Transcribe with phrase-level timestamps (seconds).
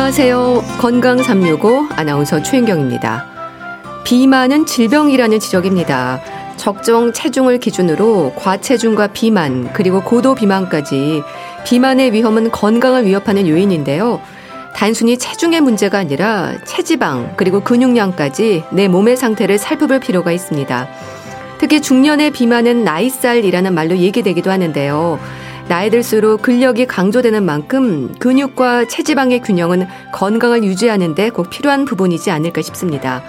[0.00, 0.64] 안녕하세요.
[0.78, 3.26] 건강 365 아나운서 최인경입니다.
[4.02, 6.20] 비만은 질병이라는 지적입니다.
[6.56, 11.22] 적정 체중을 기준으로 과체중과 비만, 그리고 고도 비만까지
[11.66, 14.22] 비만의 위험은 건강을 위협하는 요인인데요.
[14.74, 20.88] 단순히 체중의 문제가 아니라 체지방, 그리고 근육량까지 내 몸의 상태를 살펴볼 필요가 있습니다.
[21.58, 25.20] 특히 중년의 비만은 나이살이라는 말로 얘기되기도 하는데요.
[25.70, 33.22] 나이 들수록 근력이 강조되는 만큼 근육과 체지방의 균형은 건강을 유지하는데 꼭 필요한 부분이지 않을까 싶습니다.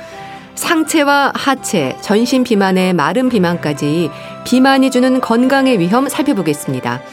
[0.56, 4.10] 상체와 하체, 전신 비만의 마른 비만까지
[4.44, 7.04] 비만이 주는 건강의 위험 살펴보겠습니다.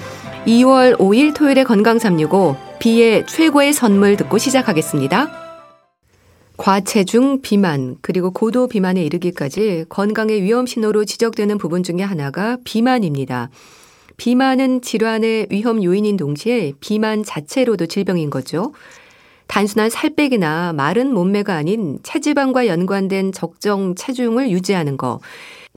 [0.46, 5.30] 2월 5일 토요일의 건강 365 비의 최고의 선물 듣고 시작하겠습니다.
[6.56, 13.50] 과체중, 비만, 그리고 고도 비만에 이르기까지 건강의 위험 신호로 지적되는 부분 중에 하나가 비만입니다.
[14.18, 18.72] 비만은 질환의 위험 요인인 동시에 비만 자체로도 질병인 거죠.
[19.46, 25.20] 단순한 살 빼기나 마른 몸매가 아닌 체지방과 연관된 적정 체중을 유지하는 거.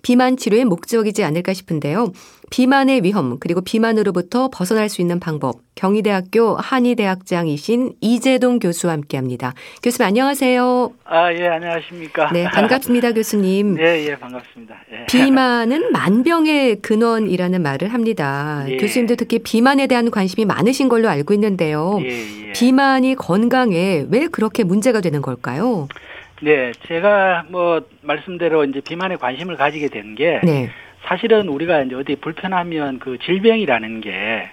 [0.01, 2.11] 비만 치료의 목적이지 않을까 싶은데요.
[2.49, 9.53] 비만의 위험 그리고 비만으로부터 벗어날 수 있는 방법 경희대학교 한의대학장이신 이재동 교수와 함께합니다.
[9.81, 10.91] 교수님 안녕하세요.
[11.05, 12.31] 아 예 안녕하십니까.
[12.33, 13.75] 네 반갑습니다 교수님.
[13.75, 14.75] 네예 예, 반갑습니다.
[14.91, 15.05] 예.
[15.05, 18.65] 비만은 만병의 근원이라는 말을 합니다.
[18.67, 18.77] 예.
[18.77, 21.99] 교수님도 특히 비만에 대한 관심이 많으신 걸로 알고 있는데요.
[22.03, 22.07] 예,
[22.47, 22.51] 예.
[22.53, 25.87] 비만이 건강에 왜 그렇게 문제가 되는 걸까요?
[26.41, 30.69] 네, 제가 뭐 말씀대로 이제 비만에 관심을 가지게 된게 네.
[31.03, 34.49] 사실은 우리가 이제 어디 불편하면 그 질병이라는 게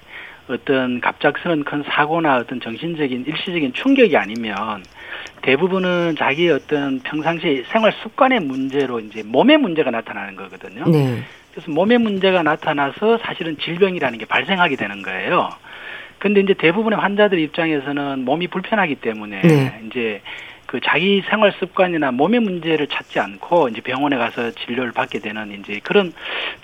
[0.49, 4.83] 어떤 갑작스런 큰 사고나 어떤 정신적인 일시적인 충격이 아니면
[5.43, 10.85] 대부분은 자기 어떤 평상시 생활 습관의 문제로 이제 몸의 문제가 나타나는 거거든요.
[10.91, 11.23] 네.
[11.53, 15.51] 그래서 몸의 문제가 나타나서 사실은 질병이라는 게 발생하게 되는 거예요.
[16.19, 19.81] 근데 이제 대부분의 환자들 입장에서는 몸이 불편하기 때문에 네.
[19.87, 20.21] 이제
[20.69, 25.81] 그 자기 생활 습관이나 몸의 문제를 찾지 않고 이제 병원에 가서 진료를 받게 되는 이제
[25.83, 26.13] 그런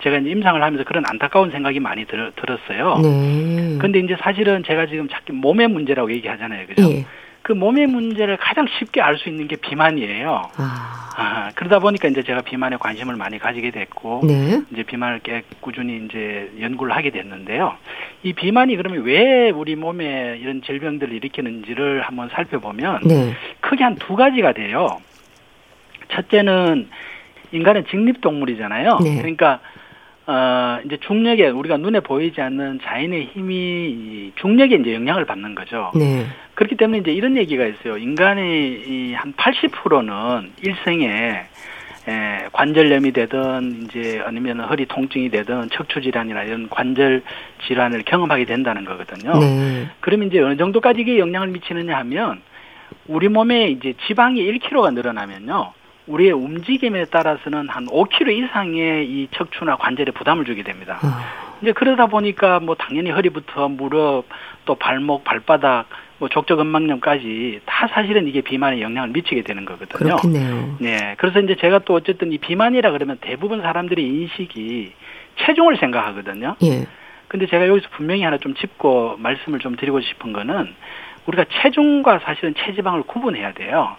[0.03, 2.99] 제가 이제 임상을 하면서 그런 안타까운 생각이 많이 들, 들었어요.
[3.01, 3.79] 네.
[3.79, 6.67] 근데 이제 사실은 제가 지금 자기 몸의 문제라고 얘기하잖아요.
[6.67, 6.83] 그죠?
[6.91, 7.05] 예.
[7.45, 10.49] 그 몸의 문제를 가장 쉽게 알 수 있는 게 비만이에요.
[10.57, 11.11] 아.
[11.15, 11.51] 아.
[11.53, 14.61] 그러다 보니까 이제 제가 비만에 관심을 많이 가지게 됐고 네.
[14.73, 17.75] 이제 비만을 깨 꾸준히 이제 연구를 하게 됐는데요.
[18.23, 23.35] 이 비만이 그러면 왜 우리 몸에 이런 질병들을 일으키는지를 한번 살펴보면 네.
[23.61, 24.99] 크게 한 두 가지가 돼요.
[26.09, 26.89] 첫째는
[27.51, 28.97] 인간은 직립 동물이잖아요.
[29.03, 29.17] 네.
[29.17, 29.59] 그러니까
[30.27, 35.91] 어, 이제 중력에 우리가 눈에 보이지 않는 자연의 힘이 중력에 이제 영향을 받는 거죠.
[35.95, 36.25] 네.
[36.55, 37.97] 그렇기 때문에 이제 이런 얘기가 있어요.
[37.97, 41.45] 인간의 한 80%는 일생에
[42.07, 47.23] 에, 관절염이 되든 이제 아니면 허리 통증이 되든 척추 질환이나 이런 관절
[47.67, 49.39] 질환을 경험하게 된다는 거거든요.
[49.39, 49.87] 네.
[50.01, 52.41] 그러면 이제 어느 정도까지 이게 영향을 미치느냐 하면
[53.07, 55.73] 우리 몸에 이제 지방이 1kg가 늘어나면요.
[56.07, 60.99] 우리의 움직임에 따라서는 한 5kg 이상의 이 척추나 관절에 부담을 주게 됩니다.
[61.03, 61.07] 어.
[61.61, 64.25] 이제 그러다 보니까 뭐 당연히 허리부터 무릎
[64.65, 70.15] 또 발목 발바닥 뭐 족저근막염까지 다 사실은 이게 비만에 영향을 미치게 되는 거거든요.
[70.17, 70.77] 그렇겠네요.
[70.79, 71.15] 네.
[71.17, 74.93] 그래서 이제 제가 또 어쨌든 이 비만이라 그러면 대부분 사람들의 인식이
[75.39, 76.55] 체중을 생각하거든요.
[76.63, 76.85] 예.
[77.27, 80.73] 근데 제가 여기서 분명히 하나 좀 짚고 말씀을 좀 드리고 싶은 거는
[81.25, 83.97] 우리가 체중과 사실은 체지방을 구분해야 돼요.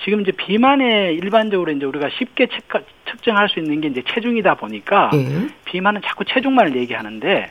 [0.00, 2.64] 지금 이제 비만에 일반적으로 이제 우리가 쉽게 측,
[3.10, 5.48] 측정할 수 있는 게 이제 체중이다 보니까 예.
[5.64, 7.50] 비만은 자꾸 체중만을 얘기하는데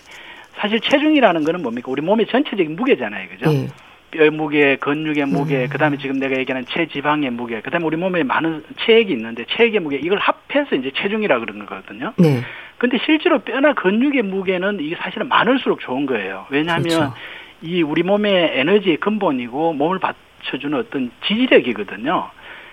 [0.55, 1.91] 사실 체중이라는 거는 뭡니까?
[1.91, 3.29] 우리 몸의 전체적인 무게잖아요.
[3.29, 3.51] 그죠?
[3.51, 3.67] 예.
[4.09, 5.69] 뼈 무게, 근육의 무게, 음.
[5.69, 10.17] 그다음에 지금 내가 얘기하는 체지방의 무게, 그다음에 우리 몸에 많은 체액이 있는데 체액의 무게 이걸
[10.17, 12.13] 합해서 이제 체중이라 그런 거거든요.
[12.17, 12.41] 네.
[12.77, 16.45] 근데 실제로 뼈나 근육의 무게는 이게 사실은 많을수록 좋은 거예요.
[16.49, 17.13] 왜냐하면 그렇죠.
[17.61, 22.29] 이 우리 몸의 에너지의 근본이고 몸을 받쳐주는 어떤 지지력이거든요.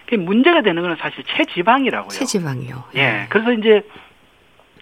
[0.06, 2.08] 그 문제가 되는 거는 사실 체지방이라고요.
[2.08, 2.84] 체지방이요.
[2.94, 2.98] 예.
[2.98, 3.26] 네.
[3.30, 3.82] 그래서 이제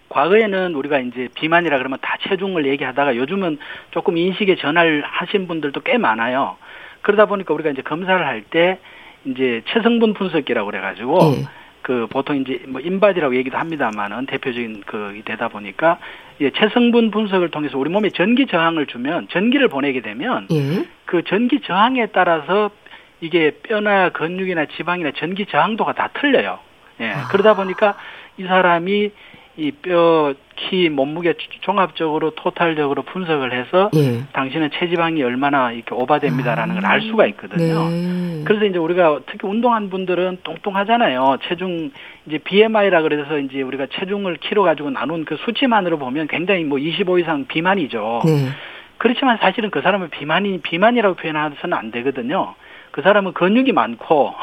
[0.08, 3.58] 과거에는 우리가 이제 비만이라 그러면 다 체중을 얘기하다가 요즘은
[3.92, 6.56] 조금 인식의 전환을 하신 분들도 꽤 많아요.
[7.02, 8.78] 그러다 보니까 우리가 이제 검사를 할 때
[9.24, 11.44] 이제 체성분 분석기라고 그래가지고 예.
[11.80, 15.98] 그 보통 이제 뭐 인바디라고 얘기도 합니다만은 대표적인 그 되다 보니까
[16.40, 20.84] 이 체성분 분석을 통해서 우리 몸에 전기 저항을 주면 전기를 보내게 되면 예.
[21.06, 22.70] 그 전기 저항에 따라서
[23.22, 26.58] 이게 뼈나 근육이나 지방이나 전기 저항도가 다 틀려요.
[27.00, 27.10] 예.
[27.10, 27.28] 아.
[27.28, 27.96] 그러다 보니까
[28.36, 29.10] 이 사람이
[29.58, 34.24] 이 뼈, 키, 몸무게 종합적으로 토탈적으로 분석을 해서 예.
[34.32, 36.80] 당신은 체지방이 얼마나 이렇게 오바됩니다라는 아.
[36.80, 37.88] 걸알 수가 있거든요.
[37.90, 38.42] 네.
[38.44, 41.38] 그래서 이제 우리가 특히 운동한 분들은 뚱뚱하잖아요.
[41.46, 41.92] 체중
[42.26, 47.20] 이제 BMI라 그래서 이제 우리가 체중을 키로 가지고 나눈 그 수치만으로 보면 굉장히 뭐 25
[47.20, 48.22] 이상 비만이죠.
[48.24, 48.48] 네.
[48.96, 52.54] 그렇지만 사실은 그 사람을 비만이 비만이라고 표현해서는 안 되거든요.
[52.92, 54.34] 그 사람은 근육이 많고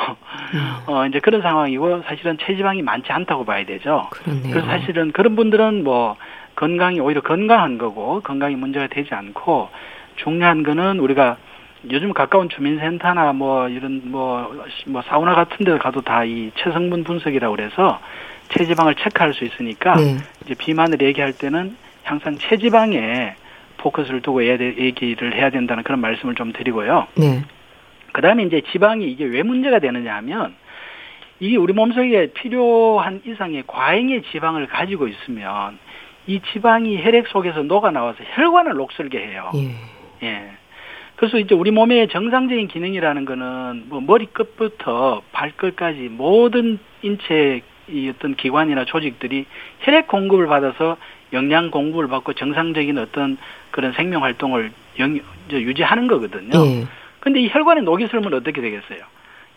[0.87, 4.07] 어 이제 그런 상황이고 사실은 체지방이 많지 않다고 봐야 되죠.
[4.09, 4.51] 그렇네요.
[4.51, 6.17] 그래서 사실은 그런 분들은 뭐
[6.55, 9.69] 건강이 오히려 건강한 거고 건강이 문제가 되지 않고
[10.17, 11.37] 중요한 거는 우리가
[11.91, 14.53] 요즘 가까운 주민센터나 뭐 이런 뭐,
[14.87, 17.99] 뭐 사우나 같은 데 가도 다 이 체성분 분석이라고 그래서
[18.49, 20.17] 체지방을 체크할 수 있으니까 네.
[20.43, 23.35] 이제 비만을 얘기할 때는 항상 체지방에
[23.77, 27.07] 포커스를 두고 얘기를 해야 된다는 그런 말씀을 좀 드리고요.
[27.15, 27.43] 네.
[28.11, 30.55] 그 다음에 이제 지방이 이게 왜 문제가 되느냐 하면
[31.39, 35.77] 이게 우리 몸속에 필요한 이상의 과잉의 지방을 가지고 있으면
[36.27, 39.51] 이 지방이 혈액 속에서 녹아 나와서 혈관을 녹슬게 해요.
[39.55, 40.27] 예.
[40.27, 40.51] 예.
[41.15, 48.35] 그래서 이제 우리 몸의 정상적인 기능이라는 거는 뭐 머리 끝부터 발끝까지 모든 인체 이 어떤
[48.35, 49.45] 기관이나 조직들이
[49.81, 50.97] 혈액 공급을 받아서
[51.33, 53.37] 영양 공급을 받고 정상적인 어떤
[53.71, 55.19] 그런 생명 활동을 영,
[55.51, 56.51] 유지하는 거거든요.
[56.65, 56.85] 예.
[57.19, 58.99] 근데 이 혈관에 녹이 슬면 어떻게 되겠어요?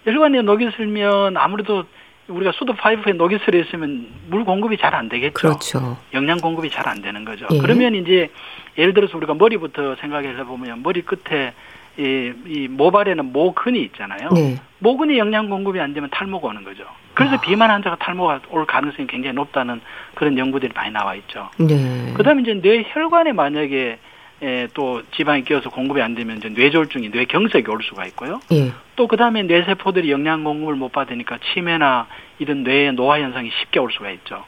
[0.04, 1.84] 혈관에 녹이 슬면 아무래도
[2.28, 5.32] 우리가 수도 파이프에 녹이 슬어 있으면 물 공급이 잘 안 되겠죠.
[5.34, 5.98] 그렇죠.
[6.14, 7.46] 영양 공급이 잘 안 되는 거죠.
[7.52, 7.58] 예.
[7.58, 8.30] 그러면 이제
[8.78, 11.52] 예를 들어서 우리가 머리부터 생각해서 보면 머리 끝에
[11.98, 14.30] 이, 이 모발에는 모근이 있잖아요.
[14.34, 14.56] 네.
[14.78, 16.84] 모근이 영양 공급이 안 되면 탈모가 오는 거죠.
[17.14, 17.40] 그래서 아.
[17.40, 19.80] 비만 환자가 탈모가 올 가능성이 굉장히 높다는
[20.14, 21.50] 그런 연구들이 많이 나와 있죠.
[21.58, 22.12] 네.
[22.14, 23.98] 그다음에 이제 뇌 혈관에 만약에
[24.42, 28.40] 에, 또 지방이 끼어서 공급이 안 되면 이제 뇌졸중이 뇌경색이 올 수가 있고요.
[28.52, 28.72] 예.
[28.96, 32.08] 또 그다음에 뇌세포들이 영양 공급을 못 받으니까 치매나
[32.40, 34.44] 이런 뇌의 노화 현상이 쉽게 올 수가 있죠.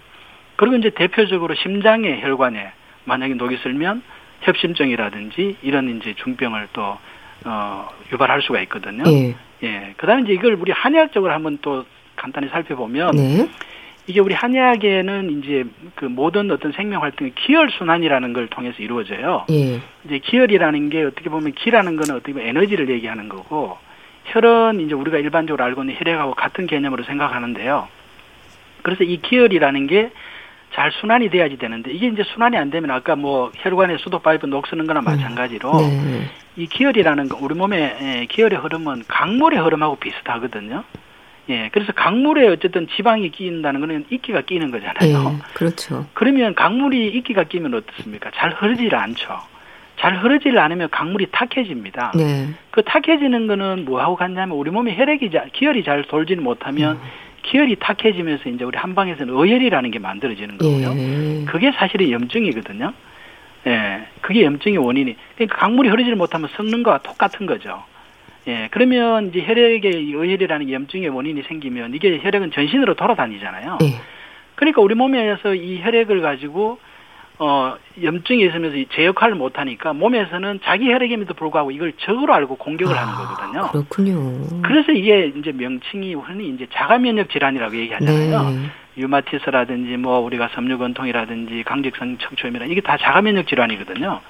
[0.56, 2.72] 그리고 이제 대표적으로 심장의 혈관에
[3.04, 4.02] 만약에 녹이 슬면
[4.40, 6.98] 협심증이라든지 이런 이제 중병을 또
[7.44, 9.04] 어, 유발할 수가 있거든요.
[9.06, 9.34] 예.
[9.62, 9.94] 예.
[9.96, 11.84] 그다음에 이제 이걸 우리 한의학적으로 한번 또
[12.16, 13.48] 간단히 살펴보면 네.
[14.06, 15.64] 이게 우리 한의학에는 이제
[15.94, 19.46] 그 모든 어떤 생명 활동이 기혈 순환이라는 걸 통해서 이루어져요.
[19.50, 19.80] 예.
[20.04, 23.78] 이제 기혈이라는 게 어떻게 보면 기라는 거는 어떻게 보면 에너지를 얘기하는 거고
[24.26, 27.88] 혈은 이제 우리가 일반적으로 알고 있는 혈액하고 같은 개념으로 생각하는데요.
[28.82, 30.10] 그래서 이 기혈이라는 게
[30.74, 34.86] 잘 순환이 돼야지 되는데 이게 이제 순환이 안 되면 아까 뭐 혈관에 수도 파이프 녹쓰는
[34.86, 35.04] 거나 음.
[35.04, 36.28] 마찬가지로 네.
[36.56, 40.82] 이 기혈이라는 거 우리 몸의 예, 기혈의 흐름은 강물의 흐름하고 비슷하거든요.
[41.50, 45.34] 예, 그래서 강물에 어쨌든 지방이 끼인다는 거는 이끼가 끼는 거잖아요.
[45.34, 46.06] 예, 그렇죠.
[46.14, 48.30] 그러면 강물이 이끼가 끼면 어떻습니까?
[48.34, 49.38] 잘 흐르질 않죠.
[49.98, 52.12] 잘 흐르질 않으면 강물이 탁해집니다.
[52.16, 52.48] 네.
[52.70, 57.00] 그 탁해지는 거는 뭐하고 같냐면 우리 몸에 혈액이 잘, 기혈이 잘 돌지는 못하면 음.
[57.42, 60.94] 기혈이 탁해지면서 이제 우리 한방에서는 어혈이라는 게 만들어지는 거고요.
[60.96, 61.44] 예.
[61.44, 62.92] 그게 사실은 염증이거든요.
[63.66, 65.16] 예, 그게 염증의 원인이.
[65.36, 67.82] 그러니까 강물이 흐르지를 못하면 썩는 거와 똑같은 거죠.
[68.46, 73.78] 예, 그러면 이제 혈액에 의혈이라는 염증의 원인이 생기면 이게 혈액은 전신으로 돌아다니잖아요.
[73.80, 73.94] 네.
[74.54, 76.78] 그러니까 우리 몸에서 이 혈액을 가지고
[77.38, 82.96] 어, 염증이 있으면서 제 역할을 못 하니까 몸에서는 자기 혈액임에도 불구하고 이걸 적으로 알고 공격을
[82.96, 83.70] 아, 하는 거거든요.
[83.72, 84.62] 그렇군요.
[84.62, 88.50] 그래서 이게 이제 명칭이 흔히 이제 자가 면역 질환이라고 얘기하잖아요.
[88.50, 88.58] 네.
[88.96, 94.20] 류마티스라든지 뭐 우리가 섬유근통이라든지 강직성 척추염이라 이게 다 자가 면역 질환이거든요.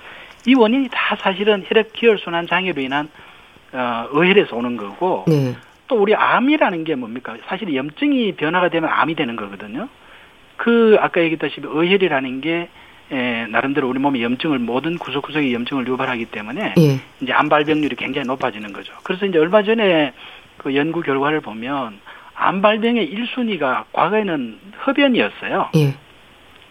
[0.46, 3.10] 이 원인이 다 사실은 혈액 기혈 순환 장애로 인한
[3.74, 5.54] 어, 어혈에서 오는 거고 네.
[5.88, 7.36] 또 우리 암이라는 게 뭡니까?
[7.46, 9.88] 사실 염증이 변화가 되면 암이 되는 거거든요.
[10.56, 12.68] 그 아까 얘기했다시피 어혈이라는 게
[13.10, 17.00] 에, 나름대로 우리 몸의 염증을 모든 구석구석의 염증을 유발하기 때문에 예.
[17.20, 18.94] 이제 암 발병률이 굉장히 높아지는 거죠.
[19.02, 20.12] 그래서 이제 얼마 전에
[20.56, 21.98] 그 연구 결과를 보면
[22.34, 25.70] 암 발병의 1순위가 과거에는 흡연이었어요.
[25.76, 25.94] 예.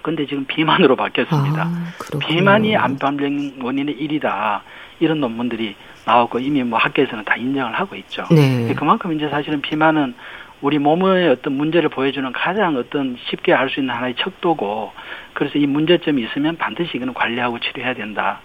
[0.01, 1.63] 근데 지금 비만으로 바뀌었습니다.
[1.63, 4.61] 아, 비만이 암 발병 원인의 1위다.
[4.99, 8.25] 이런 논문들이 나왔고 이미 뭐 학계에서는 다 인정을 하고 있죠.
[8.31, 8.73] 네.
[8.75, 10.13] 그만큼 이제 사실은 비만은
[10.61, 14.93] 우리 몸의 어떤 문제를 보여주는 가장 어떤 쉽게 알 수 있는 하나의 척도고
[15.33, 18.39] 그래서 이 문제점이 있으면 반드시 이거는 관리하고 치료해야 된다.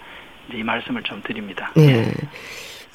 [0.49, 1.71] 이제 이 말씀을 좀 드립니다.
[1.77, 2.07] 네.
[2.07, 2.13] 예.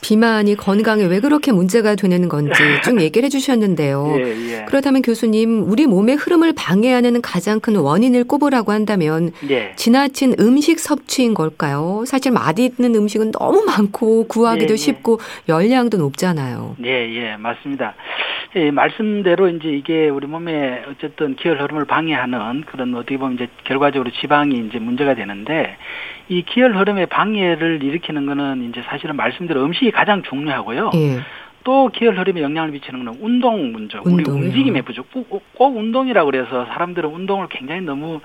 [0.03, 4.15] 비만이 건강에 왜 그렇게 문제가 되는 건지 쭉 얘기를 해주셨는데요.
[4.17, 4.65] 예, 예.
[4.65, 9.73] 그렇다면 교수님, 우리 몸의 흐름을 방해하는 가장 큰 원인을 꼽으라고 한다면 예.
[9.75, 12.03] 지나친 음식 섭취인 걸까요?
[12.05, 14.77] 사실 맛있는 음식은 너무 많고 구하기도 예, 예.
[14.77, 16.75] 쉽고 열량도 높잖아요.
[16.83, 17.95] 예, 예, 맞습니다.
[18.55, 24.11] 예, 말씀대로 이제 이게 우리 몸에 어쨌든 기혈 흐름을 방해하는 그런 어떻게 보면 이제 결과적으로
[24.11, 25.75] 지방이 이제 문제가 되는데
[26.29, 30.91] 이 기혈 흐름의 방해를 일으키는 거는 이제 사실은 말씀대로 음식이 가장 중요하고요.
[30.95, 31.19] 예.
[31.63, 35.09] 또 기혈 흐름에 영향을 미치는 건 운동 문제, 우리 움직임의 부족.
[35.11, 38.19] 꼭, 꼭 운동이라고 그래서 사람들은 운동을 굉장히 너무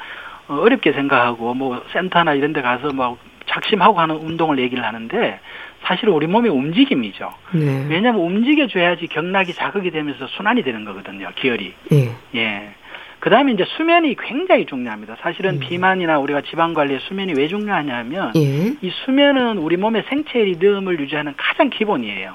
[0.48, 5.40] 어, 어렵게 생각하고 뭐 센터나 이런 데 가서 막 작심하고 하는 운동을 얘기를 하는데
[5.82, 7.32] 사실 우리 몸의 움직임이죠.
[7.52, 7.86] 네.
[7.88, 11.30] 왜냐하면 움직여줘야지 경락이 자극이 되면서 순환이 되는 거거든요.
[11.36, 11.72] 기혈이.
[11.92, 12.10] 예.
[12.34, 12.74] 예.
[13.20, 15.16] 그 다음에 이제 수면이 굉장히 중요합니다.
[15.20, 15.60] 사실은 음.
[15.60, 18.76] 비만이나 우리가 지방 관리에 수면이 왜 중요하냐면 예.
[18.80, 22.34] 이 수면은 우리 몸의 생체 리듬을 유지하는 가장 기본이에요.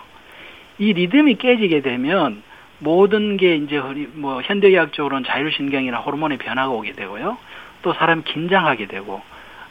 [0.80, 2.44] 이 리듬이 깨지게 되면
[2.80, 3.82] 모든 게 이제
[4.14, 7.38] 뭐 현대의학적으로는 자율신경이나 호르몬의 변화가 오게 되고요.
[7.82, 9.22] 또 사람 긴장하게 되고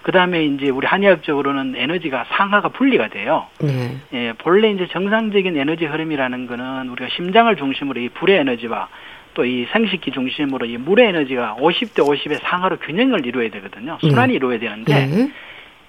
[0.03, 3.47] 그 다음에 이제 우리 한의학적으로는 에너지가 상하가 분리가 돼요.
[3.61, 3.97] 네.
[4.13, 8.89] 예, 본래 이제 정상적인 에너지 흐름이라는 거는 우리가 심장을 중심으로 이 불의 에너지와
[9.35, 13.99] 또 이 생식기 중심으로 이 물의 에너지가 50대 50의 상하로 균형을 이루어야 되거든요.
[14.01, 14.37] 순환이 네.
[14.37, 15.31] 이루어야 되는데 네.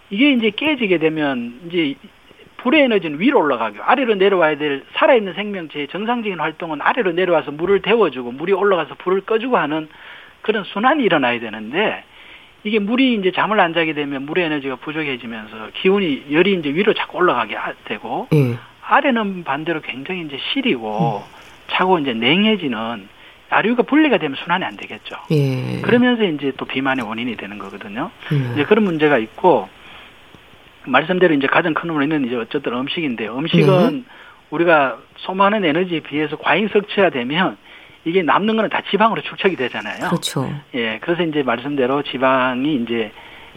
[0.09, 1.95] 이게 이제 깨지게 되면 이제
[2.57, 8.31] 불의 에너지는 위로 올라가고 아래로 내려와야 될 살아있는 생명체의 정상적인 활동은 아래로 내려와서 물을 데워주고
[8.31, 9.89] 물이 올라가서 불을 꺼주고 하는
[10.41, 12.03] 그런 순환이 일어나야 되는데
[12.63, 17.17] 이게 물이 이제 잠을 안 자게 되면 물의 에너지가 부족해지면서 기온이 열이 이제 위로 자꾸
[17.17, 18.57] 올라가게 되고 예.
[18.85, 21.33] 아래는 반대로 굉장히 이제 시리고 음.
[21.67, 23.09] 차고 이제 냉해지는
[23.53, 25.15] 아류가 분리가 되면 순환이 안 되겠죠.
[25.31, 25.81] 예.
[25.81, 28.11] 그러면서 이제 또 비만의 원인이 되는 거거든요.
[28.31, 28.51] 음.
[28.53, 29.69] 이제 그런 문제가 있고
[30.85, 34.03] 말씀대로 이제 가장 큰 원인은 이제 어쨌든 음식인데 음식은 네.
[34.49, 37.57] 우리가 소모하는 에너지에 비해서 과잉 섭취가 되면
[38.05, 40.09] 이게 남는 거는 다 지방으로 축적이 되잖아요.
[40.09, 40.53] 그렇죠.
[40.75, 43.11] 예, 그래서 이제 말씀대로 지방이 이제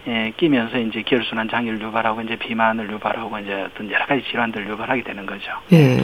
[0.09, 5.03] 예, 끼면서 이제 기혈순환 장애를 유발하고 이제 비만을 유발하고 이제 어떤 여러 가지 질환들을 유발하게
[5.03, 5.51] 되는 거죠.
[5.73, 5.99] 예.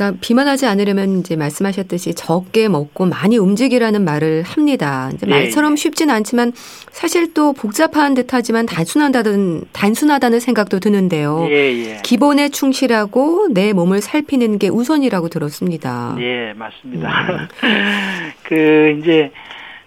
[0.00, 5.10] 그러니까 비만하지 않으려면 이제 말씀하셨듯이 적게 먹고 많이 움직이라는 말을 합니다.
[5.12, 5.76] 이제 예, 말처럼 예.
[5.76, 6.52] 쉽진 않지만
[6.90, 11.46] 사실 또 복잡한 듯하지만 단순하다는 단순하다는 생각도 드는데요.
[11.50, 11.98] 예, 예.
[12.02, 16.16] 기본에 충실하고 내 몸을 살피는 게 우선이라고 들었습니다.
[16.18, 17.48] 예, 맞습니다.
[17.64, 18.32] 음.
[18.44, 19.30] 그 이제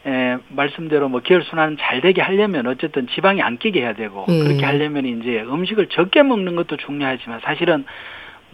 [0.06, 4.40] 에, 말씀대로 뭐 기혈순환 잘 되게 하려면 어쨌든 지방이 안 끼게 해야 되고 예.
[4.44, 7.86] 그렇게 하려면 이제 음식을 적게 먹는 것도 중요하지만 사실은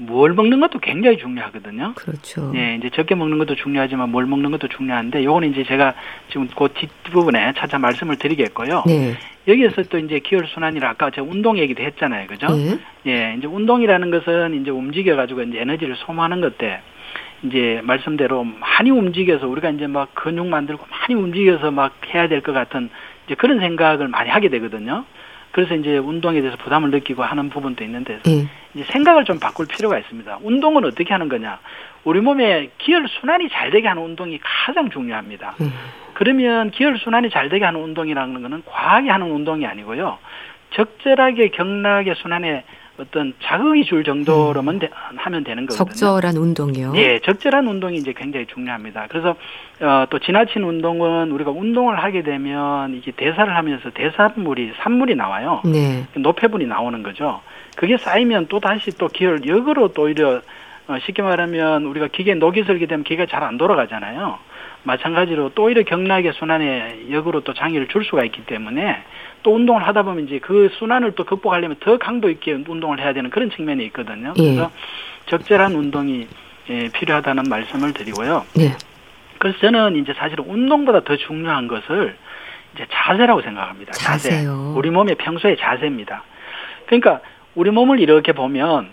[0.02, 1.94] 뭘 먹는 것도 굉장히 중요하거든요.
[1.96, 2.52] 그렇죠.
[2.56, 5.94] 예, 이제 적게 먹는 것도 중요하지만 뭘 먹는 것도 중요한데 요거는 이제 제가
[6.30, 8.84] 지금 그 뒷부분에 차차 말씀을 드리겠고요.
[8.88, 9.14] 네.
[9.48, 12.28] 여기에서 또 이제 기혈 순환이라 아까 제가 운동 얘기도 했잖아요.
[12.28, 12.48] 그죠?
[12.48, 12.80] 네.
[13.08, 16.80] 예, 이제 운동이라는 것은 이제 움직여 가지고 이제 에너지를 소모하는 것때
[17.44, 22.54] 이제 말씀대로 많이 움직여서 우리가 이제 막 근육 만들고 많이 움직여서 막 해야 될 것
[22.54, 22.90] 같은
[23.26, 25.04] 이제 그런 생각을 많이 하게 되거든요.
[25.52, 28.48] 그래서 이제 운동에 대해서 부담을 느끼고 하는 부분도 있는데 네.
[28.74, 30.40] 이제 생각을 좀 바꿀 필요가 있습니다.
[30.42, 31.60] 운동은 어떻게 하는 거냐?
[32.04, 35.56] 우리 몸에 기혈 순환이 잘 되게 하는 운동이 가장 중요합니다.
[35.60, 35.68] 네.
[36.14, 40.18] 그러면 기혈 순환이 잘 되게 하는 운동이라는 것은 과하게 하는 운동이 아니고요.
[40.72, 42.64] 적절하게 경락의 순환에
[43.00, 44.80] 어떤 자극이 줄 정도로만 음.
[44.80, 45.86] 되, 하면 되는 거거든요.
[45.86, 46.94] 적절한 운동이요.
[46.96, 49.08] 예, 적절한 운동이 이제 굉장히 중요합니다.
[49.10, 49.36] 그래서
[49.82, 55.62] 어, 또 지나친 운동은 우리가 운동을 하게 되면 이게 대사를 하면서 대사물이 산물이 나와요.
[55.64, 56.06] 네.
[56.16, 57.42] 노폐분이 나오는 거죠.
[57.80, 60.42] 그게 쌓이면 또 다시 또 기혈 역으로 또 오히려
[60.90, 64.38] 어, 쉽게 말하면 우리가 기계 녹이 설게 되면 기계가 잘 안 돌아가잖아요.
[64.84, 69.02] 마찬가지로 또 오히려 경락의 순환에 역으로 또 장애를 줄 수가 있기 때문에
[69.44, 73.30] 또 운동을 하다 보면 이제 그 순환을 또 극복하려면 더 강도 있게 운동을 해야 되는
[73.30, 74.34] 그런 측면이 있거든요.
[74.40, 74.44] 예.
[74.44, 74.72] 그래서
[75.28, 76.28] 적절한 운동이
[76.72, 78.46] 예, 필요하다는 말씀을 드리고요.
[78.60, 78.76] 예.
[79.38, 82.18] 그래서 저는 이제 사실 운동보다 더 중요한 것을
[82.76, 83.94] 이제 자세라고 생각합니다.
[83.94, 84.44] 자세.
[84.44, 86.24] 요 우리 몸의 평소의 자세입니다.
[86.88, 87.22] 그러니까
[87.60, 88.88] 우리 몸을 이렇게 보면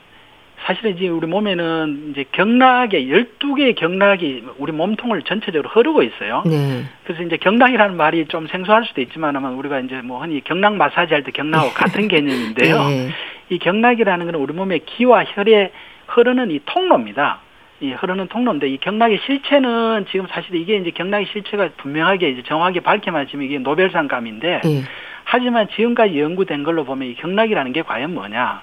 [0.65, 6.43] 사실은 이제 우리 몸에는 이제 경락에 12개의 경락이 우리 몸통을 전체적으로 흐르고 있어요.
[6.45, 6.83] 네.
[7.05, 11.15] 그래서 이제 경락이라는 말이 좀 생소할 수도 있지만 아마 우리가 이제 뭐 흔히 경락 마사지
[11.15, 11.75] 할 때 경락하고 네.
[11.75, 12.89] 같은 개념인데요.
[12.89, 13.11] 네.
[13.51, 15.71] 이 경락이라는 것은 우리 몸의 기와 혈에
[16.09, 17.39] 흐르는 이 통로입니다.
[17.79, 22.81] 이 흐르는 통로인데 이 경락의 실체는 지금 사실 이게 이제 경락의 실체가 분명하게 이제 정확하게
[22.81, 24.83] 밝혀만 지면 이게 노벨상감인데 네.
[25.29, 28.63] 하지만 지금까지 연구된 걸로 보면 이 경락이라는 게 과연 뭐냐?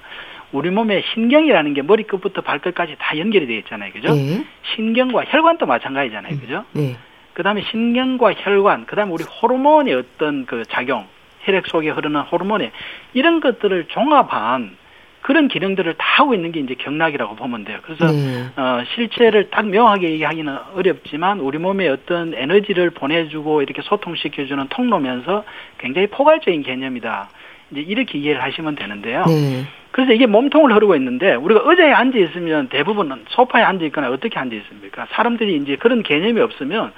[0.53, 3.91] 우리 몸에 신경이라는 게 머리끝부터 발끝까지 다 연결이 되어 있잖아요.
[3.91, 4.13] 그죠?
[4.13, 4.45] 네.
[4.73, 6.39] 신경과 혈관도 마찬가지잖아요.
[6.39, 6.63] 그죠?
[6.71, 6.95] 네.
[7.33, 11.05] 그 다음에 신경과 혈관, 그 다음에 우리 호르몬의 어떤 그 작용,
[11.41, 12.71] 혈액 속에 흐르는 호르몬의
[13.13, 14.77] 이런 것들을 종합한
[15.23, 17.79] 그런 기능들을 다 하고 있는 게 이제 경락이라고 보면 돼요.
[17.81, 18.45] 그래서 네.
[18.57, 25.45] 어, 실체를 딱 명확하게 얘기하기는 어렵지만 우리 몸에 어떤 에너지를 보내주고 이렇게 소통시켜주는 통로면서
[25.77, 27.29] 굉장히 포괄적인 개념이다.
[27.71, 29.23] 이제 이렇게 이해를 하시면 되는데요.
[29.25, 29.65] 네.
[29.91, 34.53] 그래서 이게 몸통을 흐르고 있는데 우리가 의자에 앉아 있으면 대부분은 소파에 앉아 있거나 어떻게 앉아
[34.53, 35.07] 있습니까?
[35.11, 36.91] 사람들이 이제 그런 개념이 없으면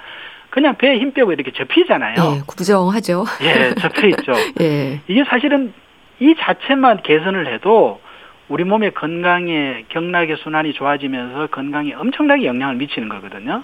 [0.50, 2.14] 그냥 배에 힘 빼고 이렇게 접히잖아요.
[2.16, 3.24] 예, 구부정하죠.
[3.42, 4.32] 예, 접혀 있죠.
[4.60, 5.00] 예.
[5.06, 5.72] 이게 사실은
[6.18, 8.00] 이 자체만 개선을 해도
[8.48, 13.62] 우리 몸의 건강에 경락의 순환이 좋아지면서 건강에 엄청나게 영향을 미치는 거거든요.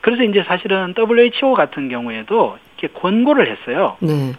[0.00, 3.96] 그래서 이제 사실은 WHO 같은 경우에도 이렇게 권고를 했어요.
[4.00, 4.32] 네.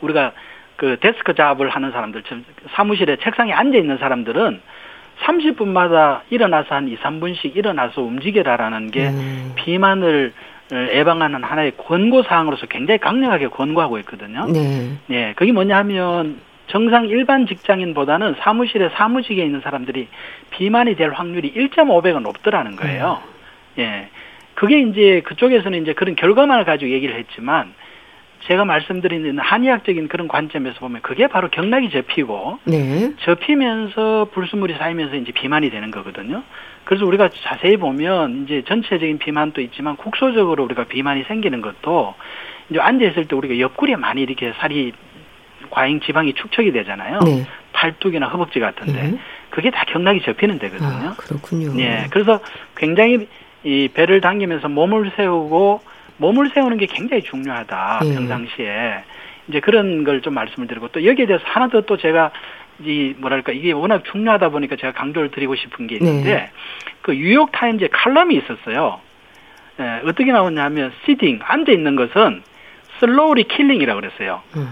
[0.00, 0.32] 우리가
[0.76, 2.22] 그 데스크 잡을 하는 사람들,
[2.74, 4.60] 사무실에 책상에 앉아 있는 사람들은
[5.22, 9.52] 30분마다 일어나서 한 2, 3분씩 일어나서 움직여라라는 게 음.
[9.54, 10.32] 비만을
[10.72, 14.46] 예방하는 하나의 권고 사항으로서 굉장히 강력하게 권고하고 있거든요.
[14.46, 14.96] 네.
[15.10, 20.08] 예, 그게 뭐냐 하면 정상 일반 직장인보다는 사무실에 사무직에 있는 사람들이
[20.50, 23.22] 비만이 될 확률이 1.5배가 높더라는 거예요.
[23.78, 23.82] 음.
[23.82, 24.08] 예.
[24.54, 27.74] 그게 이제 그쪽에서는 이제 그런 결과만을 가지고 얘기를 했지만
[28.46, 33.12] 제가 말씀드리는 한의학적인 그런 관점에서 보면 그게 바로 경락이 접히고 네.
[33.20, 36.42] 접히면서 불순물이 쌓이면서 이제 비만이 되는 거거든요.
[36.84, 42.14] 그래서 우리가 자세히 보면 이제 전체적인 비만도 있지만 국소적으로 우리가 비만이 생기는 것도
[42.70, 44.92] 이제 앉아 있을 때 우리가 옆구리에 많이 이렇게 살이
[45.70, 47.20] 과잉 지방이 축적이 되잖아요.
[47.20, 47.46] 네.
[47.72, 49.18] 팔뚝이나 허벅지 같은데 네.
[49.50, 51.08] 그게 다 경락이 접히는 데거든요.
[51.10, 51.78] 아, 그렇군요.
[51.80, 52.06] 예.
[52.10, 52.40] 그래서
[52.76, 53.28] 굉장히
[53.64, 55.82] 이 배를 당기면서 몸을 세우고
[56.18, 58.14] 몸을 세우는 게 굉장히 중요하다 네.
[58.14, 59.04] 평상시에
[59.48, 62.30] 이제 그런 걸 좀 말씀을 드리고 또 여기에 대해서 하나 더 또 제가
[62.80, 66.50] 이 뭐랄까 이게 워낙 중요하다 보니까 제가 강조를 드리고 싶은 게 있는데 네.
[67.02, 69.00] 그 뉴욕 타임즈에 칼럼이 있었어요.
[69.80, 72.42] 예, 어떻게 나왔냐면 시팅 앉아 있는 것은
[73.00, 74.42] slowly killing이라고 그랬어요.
[74.56, 74.68] 음.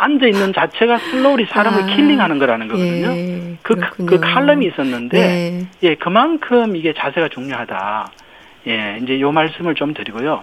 [0.00, 3.08] 앉아 있는 자체가 slowly 사람을 아, killing하는 거라는 거거든요.
[3.08, 3.74] 예, 그,
[4.06, 5.66] 그 칼럼이 있었는데 네.
[5.82, 8.10] 예 그만큼 이게 자세가 중요하다.
[8.68, 10.42] 예 이제 요 말씀을 좀 드리고요.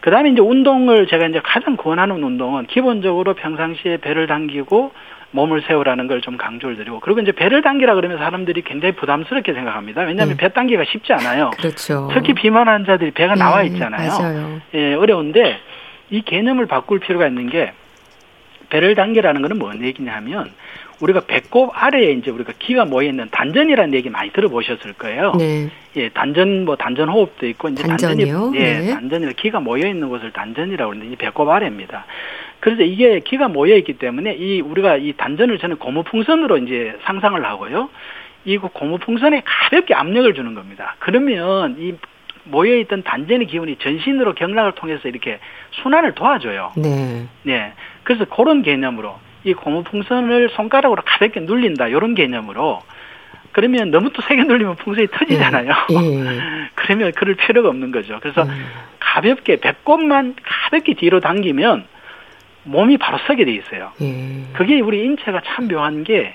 [0.00, 4.92] 그 다음에 이제 운동을 제가 이제 가장 권하는 운동은 기본적으로 평상시에 배를 당기고
[5.32, 10.02] 몸을 세우라는 걸 좀 강조를 드리고 그리고 이제 배를 당기라 그러면 사람들이 굉장히 부담스럽게 생각합니다.
[10.02, 10.42] 왜냐하면 네.
[10.46, 11.50] 배 당기가 쉽지 않아요.
[11.58, 12.08] 그렇죠.
[12.14, 14.08] 특히 비만 환자들이 배가 네, 나와 있잖아요.
[14.10, 14.60] 맞아요.
[14.74, 15.58] 예, 어려운데
[16.10, 17.72] 이 개념을 바꿀 필요가 있는 게
[18.74, 20.50] 배를 당기라는 것은 뭔 얘기냐면
[21.00, 25.32] 우리가 배꼽 아래에 이제 우리가 기가 모여 있는 단전이라는 얘기 많이 들어보셨을 거예요.
[25.38, 25.70] 네.
[25.96, 28.34] 예, 단전 뭐 단전 호흡도 있고 이제 단전이요?
[28.34, 28.94] 단전이 예, 네.
[28.94, 32.04] 단전이 기가 모여 있는 곳을 단전이라고 하는데 이 배꼽 아래입니다.
[32.58, 37.90] 그래서 이게 기가 모여 있기 때문에 이 우리가 이 단전을 저는 고무풍선으로 이제 상상을 하고요.
[38.44, 40.96] 이 고무풍선에 가볍게 압력을 주는 겁니다.
[40.98, 41.94] 그러면 이
[42.44, 45.38] 모여 있던 단전의 기운이 전신으로 경락을 통해서 이렇게
[45.82, 46.72] 순환을 도와줘요.
[46.76, 47.26] 네.
[47.42, 47.72] 네.
[48.02, 52.82] 그래서 그런 개념으로 이 고무풍선을 손가락으로 가볍게 눌린다 이런 개념으로
[53.52, 55.72] 그러면 너무 또 세게 눌리면 풍선이 터지잖아요.
[55.90, 55.96] 예.
[55.96, 56.40] 예.
[56.74, 58.18] 그러면 그럴 필요가 없는 거죠.
[58.20, 58.66] 그래서 음.
[58.98, 61.86] 가볍게 배꼽만 가볍게 뒤로 당기면
[62.64, 63.92] 몸이 바로 서게 돼 있어요.
[64.02, 64.52] 예.
[64.54, 66.34] 그게 우리 인체가 참 묘한 게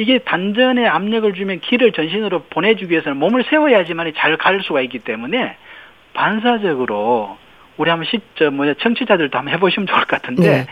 [0.00, 5.56] 이게 단전에 압력을 주면 기를 전신으로 보내주기 위해서는 몸을 세워야지만 잘갈 수가 있기 때문에
[6.14, 7.36] 반사적으로
[7.76, 10.66] 우리 한번 시, 저, 뭐냐, 청취자들도 한번 해보시면 좋을 것 같은데, 네.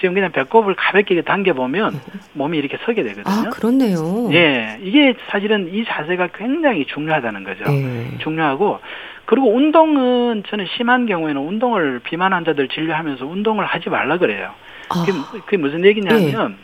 [0.00, 1.98] 지금 그냥 배꼽을 가볍게 당겨보면
[2.34, 3.48] 몸이 이렇게 서게 되거든요.
[3.48, 4.28] 아, 그렇네요.
[4.32, 4.78] 예.
[4.82, 7.64] 이게 사실은 이 자세가 굉장히 중요하다는 거죠.
[7.64, 8.18] 네.
[8.18, 8.80] 중요하고,
[9.24, 14.52] 그리고 운동은 저는 심한 경우에는 운동을 비만 환자들 진료하면서 운동을 하지 말라 그래요.
[14.90, 15.04] 아.
[15.06, 16.56] 그게, 그게 무슨 얘기냐면 네.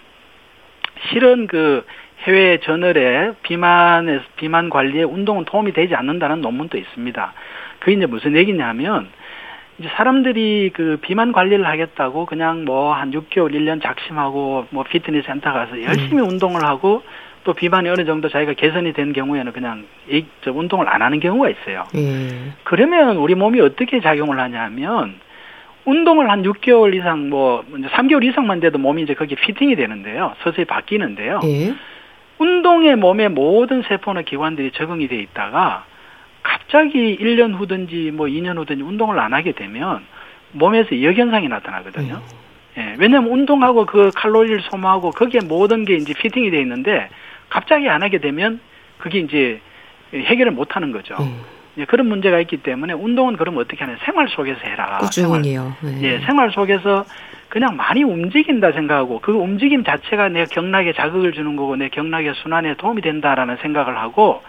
[1.09, 1.85] 실은 그
[2.23, 7.33] 해외 저널에 비만에 비만 관리에 운동은 도움이 되지 않는다는 논문도 있습니다.
[7.79, 9.09] 그게 이제 무슨 얘기냐면
[9.79, 15.53] 이제 사람들이 그 비만 관리를 하겠다고 그냥 뭐 한 6개월, 1년 작심하고 뭐 피트니스 센터
[15.53, 16.29] 가서 열심히 음.
[16.29, 17.03] 운동을 하고
[17.45, 21.49] 또 비만이 어느 정도 자기가 개선이 된 경우에는 그냥 이, 저 운동을 안 하는 경우가
[21.49, 21.85] 있어요.
[21.95, 22.53] 음.
[22.65, 25.15] 그러면 우리 몸이 어떻게 작용을 하냐면
[25.87, 30.35] 운동을 한 6개월 이상 뭐 3개월 이상만 돼도 몸이 이제 거기에 피팅이 되는데요.
[30.43, 31.41] 서서히 바뀌는데요.
[31.45, 31.73] 예.
[32.41, 35.85] 운동에 몸의 모든 세포나 기관들이 적응이 돼 있다가
[36.43, 40.03] 갑자기 1년 후든지 뭐 2년 후든지 운동을 안 하게 되면
[40.53, 42.15] 몸에서 역현상이 나타나거든요.
[42.15, 42.41] 음.
[42.79, 47.11] 예, 왜냐하면 운동하고 그 칼로리를 소모하고 거기에 모든 게 이제 피팅이 돼 있는데
[47.51, 48.59] 갑자기 안 하게 되면
[48.97, 49.61] 그게 이제
[50.15, 51.17] 해결을 못 하는 거죠.
[51.21, 51.43] 음.
[51.77, 54.99] 예, 그런 문제가 있기 때문에 운동은 그럼 어떻게 하냐 생활 속에서 해라.
[54.99, 55.77] 꾸준히요.
[55.83, 56.03] 네.
[56.03, 57.05] 예, 생활 속에서
[57.51, 62.75] 그냥 많이 움직인다 생각하고 그 움직임 자체가 내 경락에 자극을 주는 거고 내 경락의 순환에
[62.75, 64.41] 도움이 된다라는 생각을 하고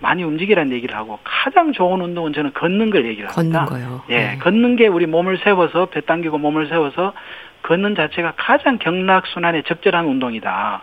[0.00, 3.64] 많이 움직이라는 얘기를 하고 가장 좋은 운동은 저는 걷는 걸 얘기를 합니다.
[3.64, 4.02] 걷는 거요.
[4.10, 4.38] 예, 네.
[4.38, 7.14] 걷는 게 우리 몸을 세워서 배 당기고 몸을 세워서
[7.62, 10.82] 걷는 자체가 가장 경락 순환에 적절한 운동이다.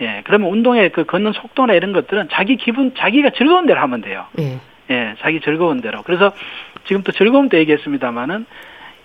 [0.00, 4.24] 예, 그러면 운동의 그 걷는 속도나 이런 것들은 자기 기분, 자기가 즐거운 대로 하면 돼요.
[4.40, 4.58] 예.
[4.90, 6.02] 예, 자기 즐거운 대로.
[6.02, 6.32] 그래서
[6.86, 8.46] 지금 또 즐거움도 얘기했습니다만은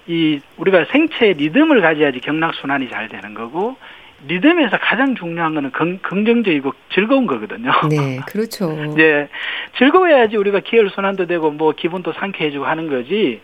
[0.09, 3.77] 이 우리가 생체의 리듬을 가져야지 경락 순환이 잘 되는 거고
[4.27, 7.71] 리듬에서 가장 중요한 거는 긍, 긍정적이고 즐거운 거거든요.
[7.89, 8.73] 네, 그렇죠.
[8.95, 9.29] 네,
[9.77, 13.39] 즐거워야지 우리가 기혈 순환도 되고 뭐 기분도 상쾌해지고 하는 거지.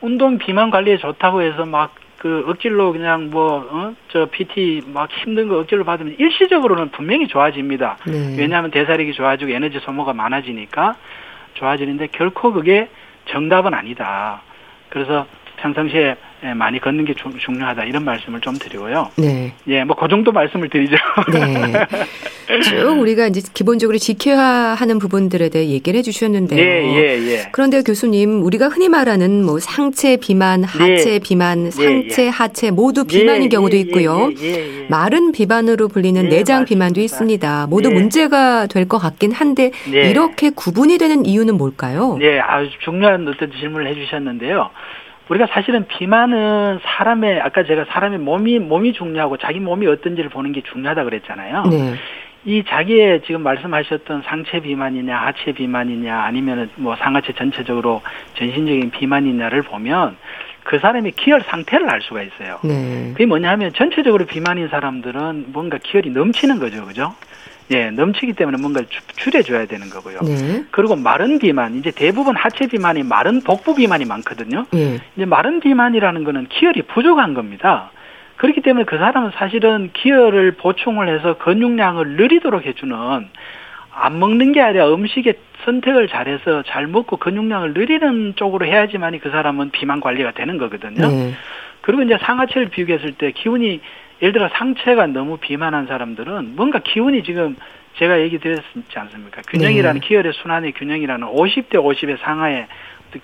[0.00, 5.84] 운동 비만 관리에 좋다고 해서 막 그 억질로 그냥 뭐어저 PT 막 힘든 거 억질로
[5.84, 7.96] 받으면 일시적으로는 분명히 좋아집니다.
[8.06, 8.36] 네.
[8.38, 10.96] 왜냐하면 대사력이 좋아지고 에너지 소모가 많아지니까
[11.54, 12.90] 좋아지는데 결코 그게
[13.30, 14.42] 정답은 아니다.
[14.90, 15.26] 그래서
[15.62, 19.10] 평상시에 예, 많이 걷는 게 주, 중요하다 이런 말씀을 좀 드리고요.
[19.16, 19.52] 네.
[19.68, 20.96] 예, 뭐 그 정도 말씀을 드리죠.
[21.32, 21.72] 네.
[22.64, 24.38] 쭉 우리가 이제 기본적으로 지켜야
[24.74, 26.58] 하는 부분들에 대해 얘기를 해주셨는데요.
[26.58, 27.48] 예, 예, 예.
[27.52, 31.18] 그런데 교수님, 우리가 흔히 말하는 뭐 상체 비만, 하체 예.
[31.18, 32.28] 비만, 예, 상체, 예.
[32.28, 34.30] 하체 모두 비만인 경우도 있고요.
[34.88, 36.68] 마른 비만으로 불리는 내장 맞습니다.
[36.70, 37.66] 비만도 있습니다.
[37.68, 42.16] 모두 문제가 될 것 같긴 한데 이렇게 구분이 되는 이유는 뭘까요?
[42.18, 44.70] 네, 아주 중요한 어떤 질문을 해주셨는데요.
[45.30, 50.60] 우리가 사실은 비만은 사람의 아까 제가 사람의 몸이 몸이 중요하고 자기 몸이 어떤지를 보는 게
[50.62, 51.62] 중요하다 그랬잖아요.
[51.70, 51.94] 네.
[52.44, 58.02] 이 자기의 지금 말씀하셨던 상체 비만이냐 하체 비만이냐 아니면은 뭐 상하체 전체적으로
[58.34, 60.16] 전신적인 비만이냐를 보면
[60.64, 62.58] 그 사람의 기혈 상태를 알 수가 있어요.
[62.64, 63.10] 네.
[63.12, 66.84] 그게 뭐냐 하면 전체적으로 비만인 사람들은 뭔가 기혈이 넘치는 거죠.
[66.86, 67.14] 그죠?
[67.70, 68.80] 예, 넘치기 때문에 뭔가
[69.16, 70.18] 줄여줘야 되는 거고요.
[70.22, 70.64] 네.
[70.70, 74.66] 그리고 마른 비만, 이제 대부분 하체 비만이 마른 복부 비만이 많거든요.
[74.72, 74.98] 네.
[75.16, 77.92] 이제 마른 비만이라는 거는 기혈이 부족한 겁니다.
[78.36, 82.96] 그렇기 때문에 그 사람은 사실은 기혈을 보충을 해서 근육량을 느리도록 해주는
[83.92, 89.70] 안 먹는 게 아니라 음식의 선택을 잘해서 잘 먹고 근육량을 느리는 쪽으로 해야지만이 그 사람은
[89.70, 91.06] 비만 관리가 되는 거거든요.
[91.06, 91.34] 네.
[91.82, 93.80] 그리고 이제 상하체를 비교했을 때 기운이
[94.22, 97.56] 예를 들어 상체가 너무 비만한 사람들은 뭔가 기운이 지금
[97.96, 98.62] 제가 얘기 드렸지
[98.94, 99.42] 않습니까?
[99.42, 100.06] 균형이라는 네.
[100.06, 102.66] 기혈의 순환의 균형이라는 50대 50의 상하의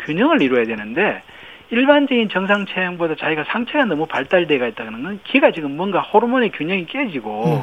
[0.04, 1.22] 균형을 이루어야 되는데
[1.70, 7.42] 일반적인 정상 체형보다 자기가 상체가 너무 발달되어 있다는 건 기가 지금 뭔가 호르몬의 균형이 깨지고
[7.44, 7.62] 네.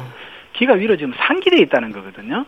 [0.54, 2.44] 기가 위로 지금 상기되어 있다는 거거든요.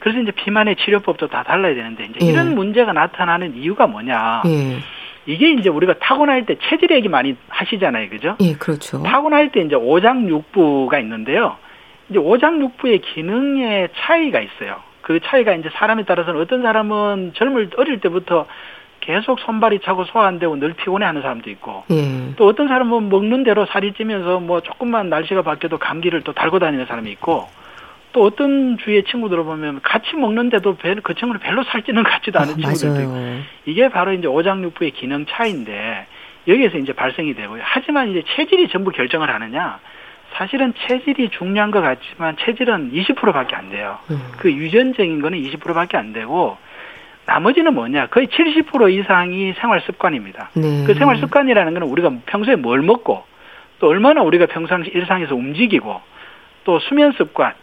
[0.00, 2.30] 그래서 이제 비만의 치료법도 다 달라야 되는데 이제 예.
[2.30, 4.42] 이런 문제가 나타나는 이유가 뭐냐?
[4.46, 4.78] 예.
[5.26, 8.10] 이게 이제 우리가 타고날 때 체질 얘기 많이 하시잖아요.
[8.10, 8.36] 그죠?
[8.40, 9.02] 예, 그렇죠.
[9.02, 11.56] 타고날 때 이제 오장육부가 있는데요.
[12.10, 14.76] 이제 오장육부의 기능의 차이가 있어요.
[15.00, 18.46] 그 차이가 이제 사람에 따라서는 어떤 사람은 젊을 어릴 때부터
[19.00, 22.34] 계속 손발이 차고 소화 안 되고 늘 피곤해 하는 사람도 있고 예.
[22.36, 26.86] 또 어떤 사람은 먹는 대로 살이 찌면서 뭐 조금만 날씨가 바뀌어도 감기를 또 달고 다니는
[26.86, 27.46] 사람이 있고
[28.14, 32.72] 또 어떤 주위의 친구들을 보면 같이 먹는데도 그 친구는 별로 살찌는 것 같지도 않은 아,
[32.72, 36.06] 친구들도 있고 이게 바로 이제 오장육부의 기능 차인데
[36.46, 37.60] 여기에서 이제 발생이 되고요.
[37.64, 39.80] 하지만 이제 체질이 전부 결정을 하느냐?
[40.34, 43.98] 사실은 체질이 중요한 것 같지만 체질은 20%밖에 안 돼요.
[44.10, 44.20] 음.
[44.38, 46.56] 그 유전적인 거는 20%밖에 안 되고
[47.26, 48.06] 나머지는 뭐냐?
[48.08, 50.50] 거의 70% 이상이 생활 습관입니다.
[50.54, 50.84] 네.
[50.86, 53.24] 그 생활 습관이라는 거는 우리가 평소에 뭘 먹고
[53.80, 56.00] 또 얼마나 우리가 평상 일상에서 움직이고
[56.62, 57.54] 또 수면 습관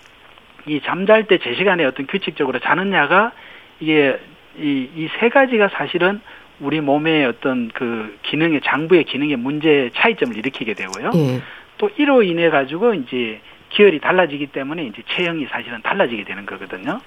[0.68, 3.32] 이 잠잘 때 제 시간에 어떤 규칙적으로 자느냐가
[3.80, 4.18] 이게
[4.58, 6.20] 이 이 세 가지가 사실은
[6.60, 11.12] 우리 몸의 어떤 그 기능의 장부의 기능의 문제 차이점을 일으키게 되고요.
[11.16, 11.42] 예.
[11.78, 17.00] 또 이로 인해 가지고 이제 기혈이 달라지기 때문에 이제 체형이 사실은 달라지게 되는 거거든요.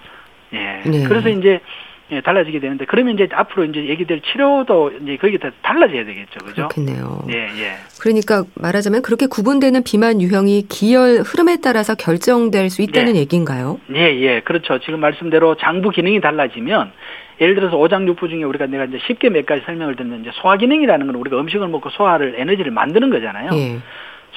[0.55, 0.81] 예.
[0.85, 1.05] 네.
[1.07, 1.61] 그래서 이제
[2.11, 6.69] 예, 달라지게 되는데 그러면 이제 앞으로 이제 얘기될 치료도 이제 거기에 다 달라져야 되겠죠, 그죠?
[6.69, 7.25] 그렇겠네요.
[7.31, 7.77] 예, 예.
[7.99, 13.21] 그러니까 말하자면 그렇게 구분되는 비만 유형이 기혈 흐름에 따라서 결정될 수 있다는 예.
[13.21, 13.81] 얘기인가요?
[13.95, 14.79] 예, 예, 그렇죠.
[14.81, 16.93] 지금 말씀대로 장부 기능이 달라지면
[17.41, 21.07] 예를 들어서 오장육부 중에 우리가 내가 이제 쉽게 몇 가지 설명을 드리면 이제 소화 기능이라는
[21.07, 23.51] 건 우리가 음식을 먹고 소화를 에너지를 만드는 거잖아요.
[23.55, 23.79] 예.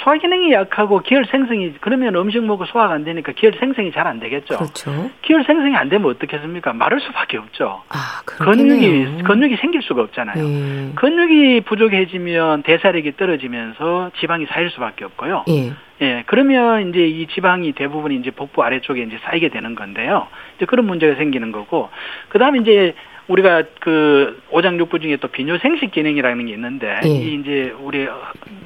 [0.04, 4.20] 소화 기능이 약하고 기혈 생성이 그러면 음식 먹고 소화가 안 되니까 기혈 생성이 잘 안
[4.20, 4.58] 되겠죠.
[4.58, 5.10] 그렇죠.
[5.22, 6.72] 기혈 생성이 안 되면 어떻겠습니까?
[6.74, 7.82] 마를 수밖에 없죠.
[7.90, 10.44] 아, 근육이 근육이 생길 수가 없잖아요.
[10.44, 10.92] 예.
[10.96, 15.44] 근육이 부족해지면 대사력이 떨어지면서 지방이 쌓일 수밖에 없고요.
[15.50, 15.74] 예.
[16.00, 20.28] 예, 그러면 이제 이 지방이 대부분 이제 복부 아래쪽에 이제 쌓이게 되는 건데요.
[20.56, 21.90] 이제 그런 문제가 생기는 거고,
[22.30, 22.94] 그 다음에 이제
[23.28, 27.08] 우리가 그 오장육부 중에 또 비뇨 생식 기능이라는 게 있는데 예.
[27.08, 28.08] 이 이제 우리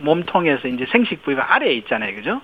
[0.01, 2.41] 몸통에서 이제 생식 부위가 아래에 있잖아요, 그죠?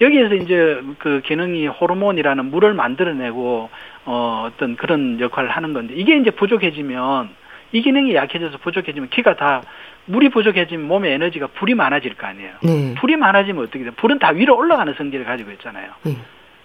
[0.00, 3.70] 여기에서 이제 그 기능이 호르몬이라는 물을 만들어내고
[4.04, 7.30] 어 어떤 그런 역할을 하는 건데 이게 이제 부족해지면
[7.72, 9.62] 이 기능이 약해져서 부족해지면 기가 다
[10.04, 12.52] 물이 부족해지면 몸에 에너지가 불이 많아질 거 아니에요.
[12.62, 12.94] 네.
[12.98, 13.90] 불이 많아지면 어떻게 돼?
[13.90, 15.90] 불은 다 위로 올라가는 성질을 가지고 있잖아요.
[16.04, 16.16] 네.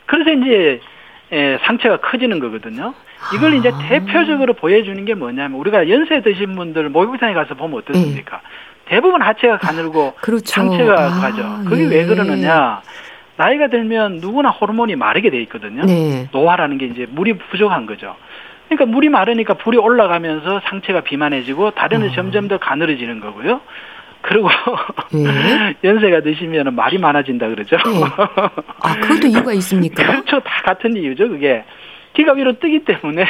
[0.05, 0.79] 그래서 이제
[1.32, 2.94] 에, 상체가 커지는 거거든요.
[3.36, 3.56] 이걸 아.
[3.56, 8.38] 이제 대표적으로 보여주는 게 뭐냐면 우리가 연세 드신 분들 목욕탕에 가서 보면 어떻습니까?
[8.38, 8.41] 네.
[8.86, 10.46] 대부분 하체가 가늘고 그렇죠.
[10.46, 11.70] 상체가 아, 가죠.
[11.70, 11.88] 그게 예.
[11.88, 12.82] 왜 그러느냐?
[13.38, 15.84] 나이가 들면 누구나 호르몬이 마르게 돼 있거든요.
[15.86, 16.28] 네.
[16.32, 18.15] 노화라는 게 이제 물이 부족한 거죠.
[18.67, 22.12] 그러니까 물이 마르니까 불이 올라가면서 상체가 비만해지고 다리는 어.
[22.13, 23.62] 점점 더 가늘어지는 거고요.
[24.21, 24.49] 그리고
[25.12, 25.75] 네.
[25.84, 27.77] 연세가 드시면 말이 많아진다 그러죠.
[27.77, 28.01] 네.
[28.81, 30.05] 아, 그것도 이유가 있습니까?
[30.05, 30.39] 그렇죠.
[30.39, 31.63] 다 같은 이유죠, 그게.
[32.13, 33.23] 키가 위로 뜨기 때문에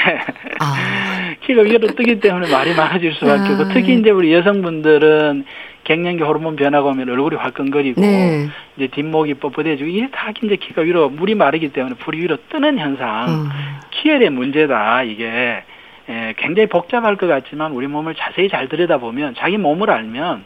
[0.59, 1.35] 아.
[1.45, 3.51] 키가 위로 뜨기 때문에 말이 많아질 수밖에 아.
[3.53, 5.45] 없고 특히 이제 우리 여성분들은
[5.83, 8.47] 갱년기 호르몬 변화가 오면 얼굴이 화끈거리고 네.
[8.77, 13.29] 이제 뒷목이 뻣뻣해지고 이게 다 이제 키가 위로 물이 마르기 때문에 불이 위로 뜨는 현상
[13.29, 13.49] 음.
[13.91, 15.63] 키열의 문제다 이게
[16.09, 20.45] 예, 굉장히 복잡할 것 같지만 우리 몸을 자세히 잘 들여다보면 자기 몸을 알면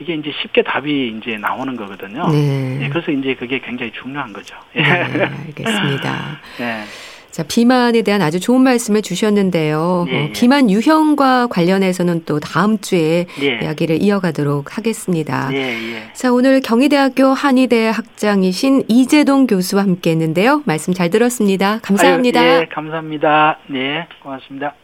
[0.00, 2.28] 이게 이제 쉽게 답이 이제 나오는 거거든요.
[2.28, 2.80] 네.
[2.82, 4.56] 예, 그래서 이제 그게 굉장히 중요한 거죠.
[4.74, 6.40] 네, 알겠습니다.
[6.58, 6.84] 네.
[7.34, 10.06] 자, 비만에 대한 아주 좋은 말씀을 주셨는데요.
[10.08, 10.32] 예, 어, 예.
[10.32, 13.58] 비만 유형과 관련해서는 또 다음 주에 예.
[13.60, 15.48] 이야기를 이어가도록 하겠습니다.
[15.52, 16.12] 예, 예.
[16.12, 20.62] 자, 오늘 경희대학교 한의대 학장이신 이재동 교수와 함께 했는데요.
[20.64, 21.80] 말씀 잘 들었습니다.
[21.82, 22.40] 감사합니다.
[22.40, 23.58] 아유, 예, 감사합니다.
[23.66, 24.74] 네, 고맙습니다.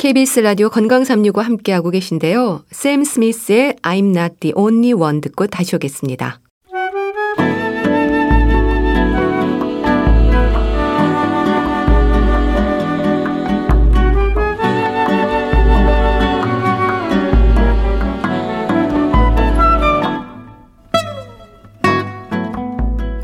[0.00, 2.64] KBS 라디오 건강 365 함께하고 계신데요.
[2.70, 6.40] 샘 스미스의 I'm not the only one 듣고 다시 오겠습니다.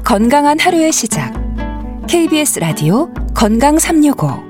[0.04, 1.32] 건강한 하루의 시작.
[2.06, 4.45] KBS 라디오 건강 365.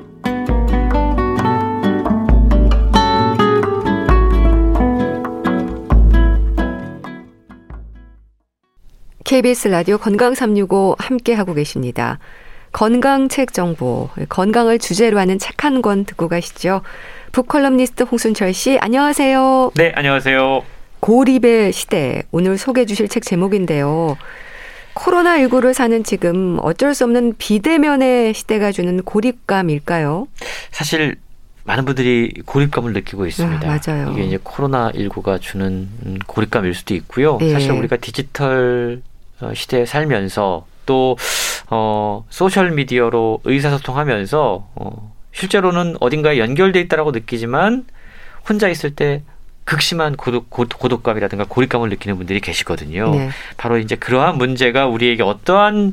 [9.30, 12.20] KBS 라디오 건강 365 함께 하고 계십니다.
[12.70, 16.82] 건강 책 정보, 건강을 주제로 하는 책 한 권 듣고 가시죠.
[17.32, 19.72] 북컬럼니스트 홍순철 씨, 안녕하세요.
[19.74, 20.62] 네, 안녕하세요.
[21.00, 24.16] 고립의 시대, 오늘 소개해 주실 책 제목인데요.
[24.94, 30.28] 코로나19를 사는 지금 어쩔 수 없는 비대면의 시대가 주는 고립감일까요?
[30.70, 31.16] 사실
[31.64, 33.68] 많은 분들이 고립감을 느끼고 있습니다.
[33.68, 34.12] 아, 맞아요.
[34.12, 35.88] 이게 이제 코로나19가 주는
[36.28, 37.38] 고립감일 수도 있고요.
[37.40, 37.50] 네.
[37.50, 39.15] 사실 우리가 디지털 어,
[39.54, 41.16] 시대에 살면서 또
[41.68, 47.84] 어, 소셜 미디어로 의사소통하면서 어, 실제로는 어딘가에 연결돼 있다라고 느끼지만
[48.48, 49.22] 혼자 있을 때
[49.64, 53.10] 극심한 고독, 고독 감이라든가 고립감을 느끼는 분들이 계시거든요.
[53.10, 53.30] 네.
[53.56, 55.92] 바로 이제 그러한 문제가 우리에게 어떠한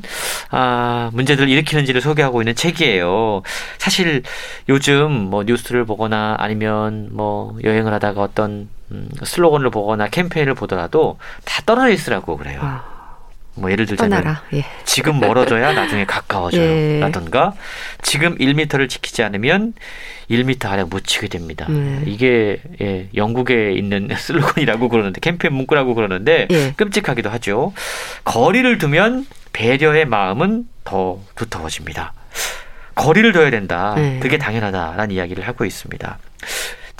[0.50, 3.42] 아, 문제들을 일으키는지를 소개하고 있는 책이에요.
[3.78, 4.22] 사실
[4.68, 11.60] 요즘 뭐 뉴스를 보거나 아니면 뭐 여행을 하다가 어떤 음, 슬로건을 보거나 캠페인을 보더라도 다
[11.66, 12.60] 떨어져 있으라고 그래요.
[12.62, 12.93] 아.
[13.56, 14.64] 뭐 예를 들자면 예.
[14.84, 16.62] 지금 멀어져야 나중에 가까워져요.
[16.62, 17.00] 예.
[17.00, 17.54] 라든가
[18.02, 19.74] 지금 1미터를 지키지 않으면
[20.30, 21.66] 1미터 아래 묻히게 됩니다.
[21.68, 22.02] 음.
[22.06, 26.72] 이게 예, 영국에 있는 슬로건이라고 그러는데 캠페인 문구라고 그러는데 예.
[26.76, 27.72] 끔찍하기도 하죠.
[28.24, 32.12] 거리를 두면 배려의 마음은 더 두터워집니다.
[32.94, 33.94] 거리를 둬야 된다.
[33.96, 34.18] 네.
[34.20, 36.18] 그게 당연하다라는 이야기를 하고 있습니다.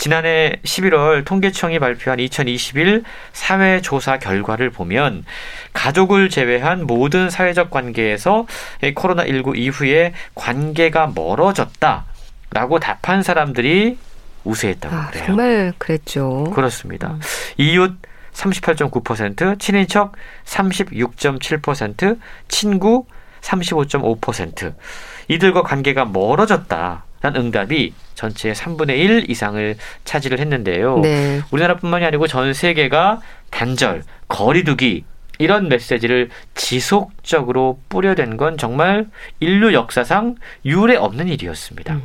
[0.05, 5.25] 지난해 11월 통계청이 발표한 2021 사회조사 결과를 보면
[5.73, 8.47] 가족을 제외한 모든 사회적 관계에서
[8.83, 13.97] 코로나19 이후에 관계가 멀어졌다라고 답한 사람들이
[14.45, 15.25] 우세했다고 아, 그래요.
[15.25, 16.53] 정말 그랬죠.
[16.55, 17.13] 그렇습니다.
[17.13, 17.21] 음.
[17.57, 17.97] 이웃
[18.35, 23.07] 38.9%, 친인척 36.7%, 친구
[23.41, 24.75] 35.5%.
[25.29, 27.05] 이들과 관계가 멀어졌다.
[27.25, 30.99] 라는 응답이 전체의 3분의 1 이상을 차지를 했는데요.
[30.99, 31.41] 네.
[31.51, 35.05] 우리나라뿐만이 아니고 전 세계가 단절, 거리두기
[35.39, 39.07] 이런 메시지를 지속적으로 뿌려댄 건 정말
[39.41, 40.35] 인류 역사상
[40.67, 41.95] 유례 없는 일이었습니다.
[41.95, 42.03] 음.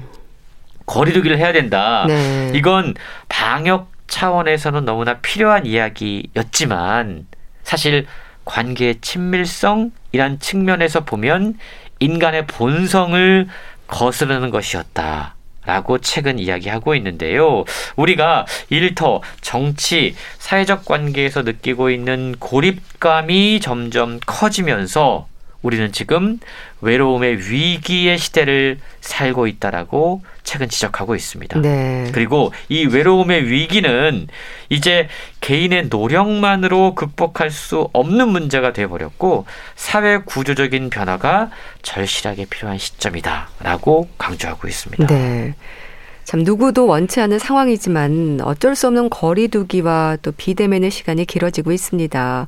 [0.86, 2.06] 거리두기를 해야 된다.
[2.08, 2.54] 네.
[2.56, 2.94] 이건
[3.28, 7.28] 방역 차원에서는 너무나 필요한 이야기였지만
[7.64, 8.08] 사실
[8.46, 11.58] 관계의 친밀성이란 측면에서 보면
[12.00, 13.48] 인간의 본성을
[13.90, 15.36] 거스르는 것이었다.
[15.66, 17.64] 라고 책은 이야기하고 있는데요.
[17.96, 25.28] 우리가 일터, 정치, 사회적 관계에서 느끼고 있는 고립감이 점점 커지면서
[25.62, 26.40] 우리는 지금
[26.82, 31.62] 외로움의 위기의 시대를 살고 있다라고 책은 지적하고 있습니다.
[31.62, 32.10] 네.
[32.14, 34.28] 그리고 이 외로움의 위기는
[34.70, 35.10] 이제
[35.42, 39.46] 개인의 노력만으로 극복할 수 없는 문제가 되어버렸고
[39.76, 45.08] 사회 구조적인 변화가 절실하게 필요한 시점이다라고 강조하고 있습니다.
[45.08, 45.56] 네.
[46.24, 52.48] 참 누구도 원치 않은 상황이지만 어쩔 수 없는 거리두기와 또 비대면의 시간이 길어지고 있습니다.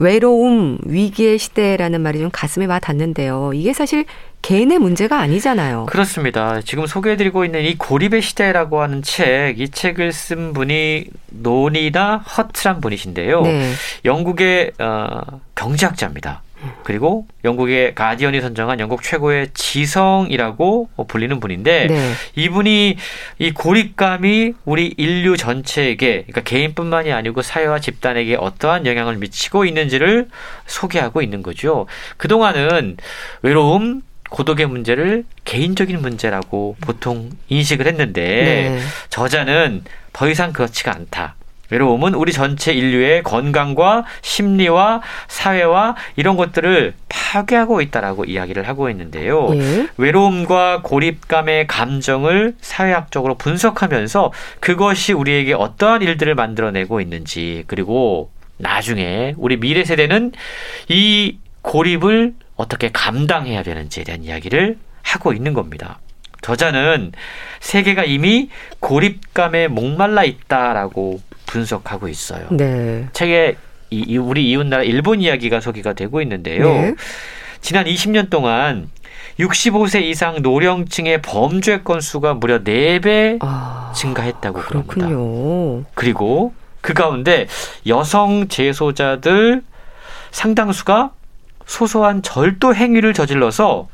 [0.00, 3.52] 외로움, 위기의 시대라는 말이 좀 가슴에 와 닿는데요.
[3.54, 4.06] 이게 사실
[4.40, 5.86] 개인의 문제가 아니잖아요.
[5.90, 6.62] 그렇습니다.
[6.62, 13.42] 지금 소개해드리고 있는 이 고립의 시대라고 하는 책, 이 책을 쓴 분이 노니나 허트란 분이신데요.
[13.42, 13.72] 네.
[14.06, 15.20] 영국의 어,
[15.54, 16.42] 경제학자입니다.
[16.82, 22.12] 그리고 영국의 가디언이 선정한 영국 최고의 지성이라고 불리는 분인데 네.
[22.36, 22.96] 이분이
[23.38, 30.28] 이 고립감이 우리 인류 전체에게 그러니까 개인뿐만이 아니고 사회와 집단에게 어떠한 영향을 미치고 있는지를
[30.66, 31.86] 소개하고 있는 거죠.
[32.16, 32.96] 그동안은
[33.42, 38.80] 외로움, 고독의 문제를 개인적인 문제라고 보통 인식을 했는데 네.
[39.08, 41.34] 저자는 더 이상 그렇지가 않다.
[41.70, 49.48] 외로움은 우리 전체 인류의 건강과 심리와 사회와 이런 것들을 파괴하고 있다라고 이야기를 하고 있는데요.
[49.54, 49.88] 예.
[49.96, 59.84] 외로움과 고립감의 감정을 사회학적으로 분석하면서 그것이 우리에게 어떠한 일들을 만들어내고 있는지 그리고 나중에 우리 미래
[59.84, 60.32] 세대는
[60.88, 65.98] 이 고립을 어떻게 감당해야 되는지에 대한 이야기를 하고 있는 겁니다.
[66.42, 67.12] 저자는
[67.60, 68.48] 세계가 이미
[68.80, 71.20] 고립감에 목말라 있다라고
[71.50, 72.46] 분석하고 있어요.
[72.50, 73.08] 네.
[73.12, 73.56] 책에
[73.90, 76.64] 이, 우리 이웃나라 일본 이야기가 소개가 되고 있는데요.
[76.64, 76.94] 네.
[77.60, 78.88] 지난 20년 동안
[79.40, 85.06] 65세 이상 노령층의 범죄 건수가 무려 4배 아, 증가했다고 그렇군요.
[85.08, 85.90] 그럽니다.
[85.94, 87.48] 그리고 그 가운데
[87.86, 89.62] 여성 재소자들
[90.30, 91.10] 상당수가
[91.66, 93.88] 소소한 절도 행위를 저질러서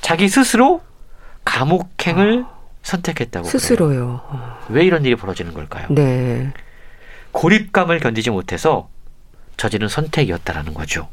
[0.00, 0.80] 자기 스스로
[1.44, 4.22] 감옥행을 아, 선택했다고 스스로요.
[4.28, 4.56] 그래요.
[4.68, 5.86] 왜 이런 일이 벌어지는 걸까요?
[5.90, 6.52] 네.
[7.32, 8.88] 고립감을 견디지 못해서
[9.56, 11.08] 저지른 선택이었다라는 거죠.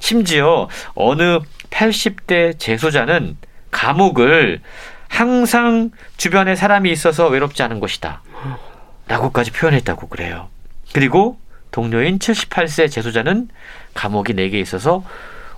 [0.00, 1.38] 심지어 어느
[1.70, 3.36] 80대 재소자는
[3.70, 4.60] 감옥을
[5.08, 8.22] 항상 주변에 사람이 있어서 외롭지 않은 곳이다.
[9.08, 10.48] 라고까지 표현했다고 그래요.
[10.92, 11.38] 그리고
[11.70, 13.48] 동료인 78세 재소자는
[13.94, 15.04] 감옥이 내게 있어서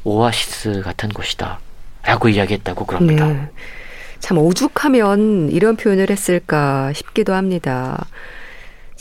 [0.04, 1.60] 오아시스 같은 곳이다.
[2.02, 3.26] 라고 이야기했다고 그럽니다.
[3.26, 3.48] 네.
[4.20, 8.06] 참 오죽하면 이런 표현을 했을까 싶기도 합니다.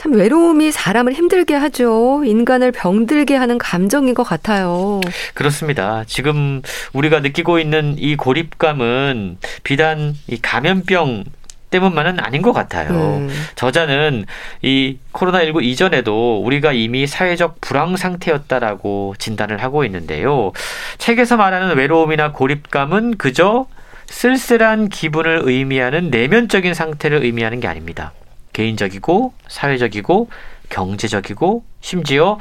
[0.07, 2.23] 참 외로움이 사람을 힘들게 하죠.
[2.23, 5.01] 인간을 병들게 하는 감정인 것 같아요.
[5.33, 6.05] 그렇습니다.
[6.07, 6.61] 지금
[6.93, 11.25] 우리가 느끼고 있는 이 고립감은 비단 이 감염병
[11.71, 13.17] 때문만은 아닌 것 같아요.
[13.17, 13.29] 음.
[13.55, 14.25] 저자는
[14.61, 20.53] 이 코로나19 이전에도 우리가 이미 사회적 불황 상태였다라고 진단을 하고 있는데요.
[20.99, 23.65] 책에서 말하는 외로움이나 고립감은 그저
[24.05, 28.13] 쓸쓸한 기분을 의미하는 내면적인 상태를 의미하는 게 아닙니다.
[28.57, 30.29] 개인적이고 사회적이고
[30.69, 32.39] 경제적이고 심지어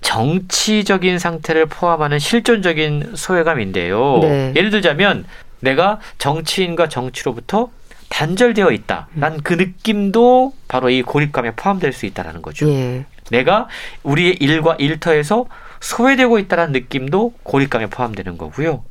[0.00, 4.18] 정치적인 상태를 포함하는 실존적인 소외감인데요.
[4.22, 4.52] 네.
[4.56, 5.24] 예를 들자면
[5.60, 7.70] 내가 정치인과 정치로부터
[8.08, 9.06] 단절되어 있다.
[9.12, 9.58] 난그 음.
[9.58, 12.68] 느낌도 바로 이 고립감에 포함될 수 있다라는 거죠.
[12.68, 13.06] 예.
[13.30, 13.68] 내가
[14.02, 15.46] 우리의 일과 일터에서
[15.80, 18.82] 소외되고 있다는 느낌도 고립감에 포함되는 거고요.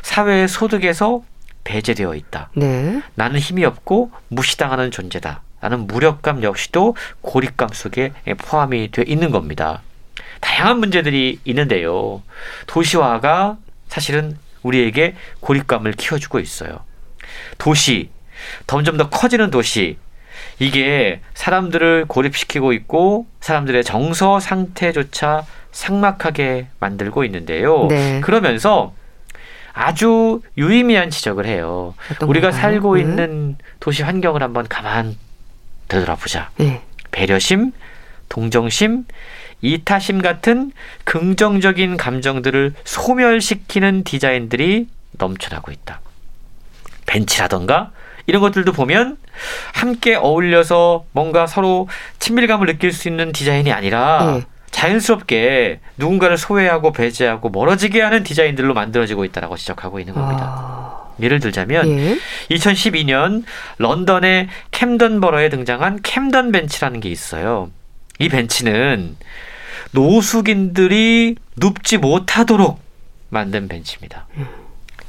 [0.00, 1.22] 사회의 소득에서
[1.64, 2.50] 배제되어 있다.
[2.54, 3.02] 네.
[3.14, 5.42] 나는 힘이 없고 무시당하는 존재다.
[5.60, 9.82] 라는 무력감 역시도 고립감 속에 포함이 되어 있는 겁니다.
[10.40, 12.22] 다양한 문제들이 있는데요.
[12.66, 13.56] 도시화가
[13.88, 16.80] 사실은 우리에게 고립감을 키워주고 있어요.
[17.58, 18.10] 도시,
[18.66, 19.98] 점점 더 커지는 도시,
[20.58, 27.86] 이게 사람들을 고립시키고 있고 사람들의 정서 상태조차 삭막하게 만들고 있는데요.
[27.88, 28.20] 네.
[28.22, 28.94] 그러면서
[29.72, 31.94] 아주 유의미한 지적을 해요.
[32.22, 32.62] 우리가 건가요?
[32.62, 33.02] 살고 네.
[33.02, 35.16] 있는 도시 환경을 한번 가만
[35.88, 36.50] 되돌아보자.
[36.58, 36.82] 네.
[37.10, 37.72] 배려심,
[38.28, 39.04] 동정심,
[39.62, 40.72] 이타심 같은
[41.04, 46.00] 긍정적인 감정들을 소멸시키는 디자인들이 넘쳐나고 있다.
[47.06, 47.92] 벤치라던가
[48.26, 49.16] 이런 것들도 보면
[49.72, 54.46] 함께 어울려서 뭔가 서로 친밀감을 느낄 수 있는 디자인이 아니라 네.
[54.72, 60.44] 자연스럽게 누군가를 소외하고 배제하고 멀어지게 하는 디자인들로 만들어지고 있다라고 지적하고 있는 겁니다.
[60.44, 61.05] 아...
[61.20, 62.18] 예를 들자면 예.
[62.50, 63.44] 2012년
[63.78, 67.70] 런던의 캠던버러에 등장한 캠던 벤치라는 게 있어요.
[68.18, 69.16] 이 벤치는
[69.92, 72.80] 노숙인들이 눕지 못하도록
[73.30, 74.26] 만든 벤치입니다.
[74.36, 74.46] 음.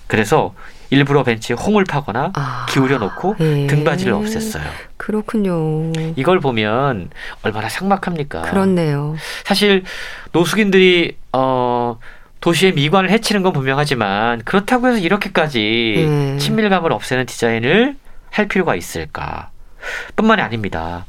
[0.07, 0.53] 그래서
[0.89, 3.67] 일부러 벤치에 홍을 파거나 아, 기울여 놓고 예.
[3.67, 4.63] 등받이를 없앴어요.
[4.95, 5.91] 그렇군요.
[6.15, 7.09] 이걸 보면
[7.41, 8.43] 얼마나 삭막합니까?
[8.43, 9.15] 그렇네요.
[9.43, 9.83] 사실
[10.31, 11.99] 노숙인들이 어
[12.47, 16.37] 도시의 미관을 해치는 건 분명하지만 그렇다고 해서 이렇게까지 예.
[16.37, 17.97] 친밀감을 없애는 디자인을
[18.31, 19.49] 할 필요가 있을까?
[20.15, 21.05] 뿐만이 아닙니다.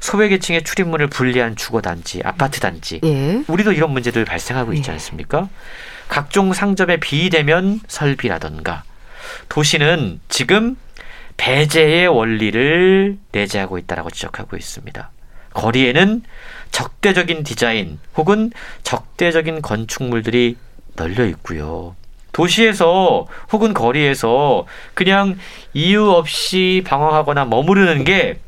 [0.00, 2.98] 소외계층의 출입문을 분리한 주거단지, 아파트 단지.
[3.04, 3.42] 예.
[3.46, 4.94] 우리도 이런 문제들 발생하고 있지 예.
[4.94, 5.50] 않습니까?
[6.08, 8.82] 각종 상점의 비대면 설비라던가
[9.50, 10.78] 도시는 지금
[11.36, 15.10] 배제의 원리를 내재하고 있다라고 지적하고 있습니다.
[15.52, 16.22] 거리에는
[16.70, 18.50] 적대적인 디자인 혹은
[18.82, 20.56] 적대적인 건축물들이
[20.96, 21.96] 널려 있고요.
[22.32, 25.36] 도시에서 혹은 거리에서 그냥
[25.74, 28.40] 이유 없이 방황하거나 머무르는 게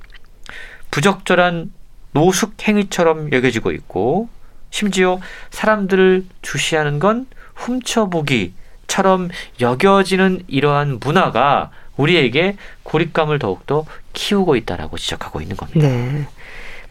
[0.91, 1.73] 부적절한
[2.12, 4.29] 노숙 행위처럼 여겨지고 있고
[4.71, 8.55] 심지어 사람들을 주시하는 건 훔쳐보기
[8.87, 15.89] 처럼 여겨지는 이러한 문화가 우리에게 고립감을 더욱더 키우고 있다라고 지적하고 있는 겁니다.
[15.89, 16.27] 네.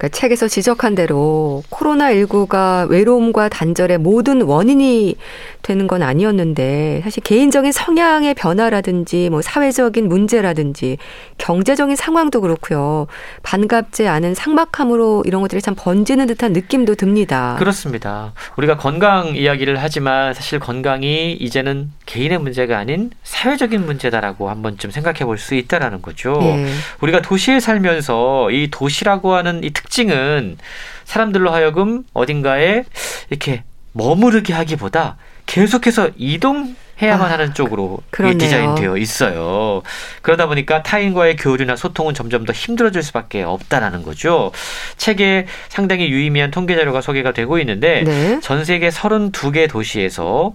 [0.02, 5.16] 그러니까 책에서 지적한 대로 코로나19가 외로움과 단절의 모든 원인이
[5.62, 10.98] 되는 건 아니었는데 사실 개인적인 성향의 변화라든지 뭐 사회적인 문제라든지
[11.38, 13.06] 경제적인 상황도 그렇고요.
[13.44, 17.56] 반갑지 않은 상막함으로 이런 것들이 참 번지는 듯한 느낌도 듭니다.
[17.60, 18.34] 그렇습니다.
[18.58, 25.42] 우리가 건강 이야기를 하지만 사실 건강이 이제는 개인의 문제가 아닌 사회적인 문제다라고 한번쯤 생각해 볼
[25.42, 26.34] 수 있다라는 거죠.
[26.40, 26.68] 네.
[27.02, 30.58] 우리가 도시에 살면서 이 도시라고 하는 이 특 특징은
[31.04, 32.86] 사람들로 하여금 어딘가에
[33.30, 39.82] 이렇게 머무르게 하기보다 계속해서 이동 해야만 아, 하는 쪽으로 디자인되어 있어요.
[40.22, 44.52] 그러다 보니까 타인과의 교류나 소통은 점점 더 힘들어질 수밖에 없다라는 거죠.
[44.98, 48.40] 책에 상당히 유의미한 통계 자료가 소개가 되고 있는데 네.
[48.42, 50.54] 전 세계 32개 도시에서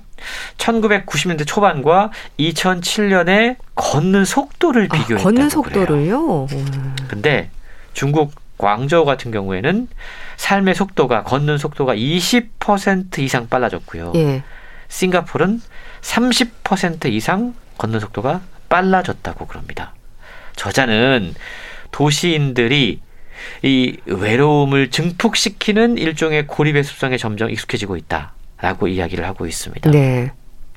[0.56, 6.46] 1990년대 초반과 2007년에 걷는 속도를 아, 비교했다고 아, 걷는 속도를요?
[6.46, 6.46] 그래요.
[7.08, 7.50] 근데
[7.92, 9.88] 중국 광저우 같은 경우에는
[10.36, 14.12] 삶의 속도가 걷는 속도가 20% 이상 빨라졌고요.
[14.16, 14.42] 예.
[14.88, 15.60] 싱가폴은
[16.00, 19.94] 30% 이상 걷는 속도가 빨라졌다고 그럽니다.
[20.56, 21.34] 저자는
[21.90, 23.00] 도시인들이
[23.62, 29.90] 이 외로움을 증폭시키는 일종의 고립의 습성에 점점 익숙해지고 있다라고 이야기를 하고 있습니다.
[29.90, 30.32] 네.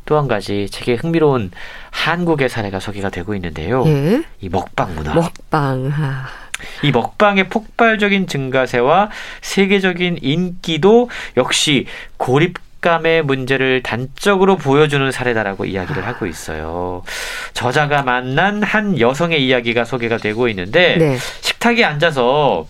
[0.06, 1.52] 또한 가지 책에 흥미로운
[1.92, 3.86] 한국의 사례가 소개가 되고 있는데요.
[3.86, 4.24] 예?
[4.42, 5.14] 이 먹방 문화.
[5.14, 5.92] 먹방.
[5.94, 6.49] 아.
[6.84, 9.10] 이 먹방의 폭발적인 증가세와
[9.41, 11.86] 세계적인 인기도 역시
[12.18, 17.03] 고립 식감의 문제를 단적으로 보여주는 사례다라고 이야기를 하고 있어요.
[17.53, 21.18] 저자가 만난 한 여성의 이야기가 소개가 되고 있는데 네.
[21.41, 22.68] 식탁에 앉아서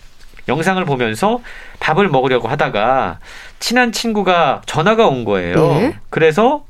[0.48, 1.42] 영상을 보면서
[1.80, 3.20] 밥을 먹으려고 하다가
[3.60, 5.74] 친한 친구가 전화가 온 거예요.
[5.74, 5.96] 네.
[6.10, 6.66] 그래서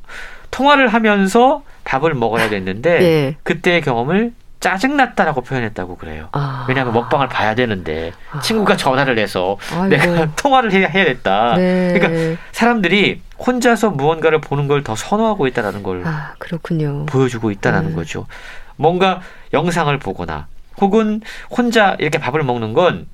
[0.51, 3.35] 통화를 하면서 밥을 먹어야 됐는데 네.
[3.43, 6.27] 그때의 경험을 짜증났다라고 표현했다고 그래요.
[6.33, 6.65] 아.
[6.67, 8.39] 왜냐하면 먹방을 봐야 되는데 아.
[8.39, 9.87] 친구가 전화를 해서 아이고.
[9.87, 11.55] 내가 통화를 해야, 해야 됐다.
[11.55, 11.93] 네.
[11.97, 16.33] 그러니까 사람들이 혼자서 무언가를 보는 걸 더 선호하고 있다라는 걸 아.
[17.05, 17.95] 보여주고 있다라는 네.
[17.95, 18.25] 거죠.
[18.75, 19.21] 뭔가
[19.53, 20.47] 영상을 보거나
[20.81, 23.07] 혹은 혼자 이렇게 밥을 먹는 건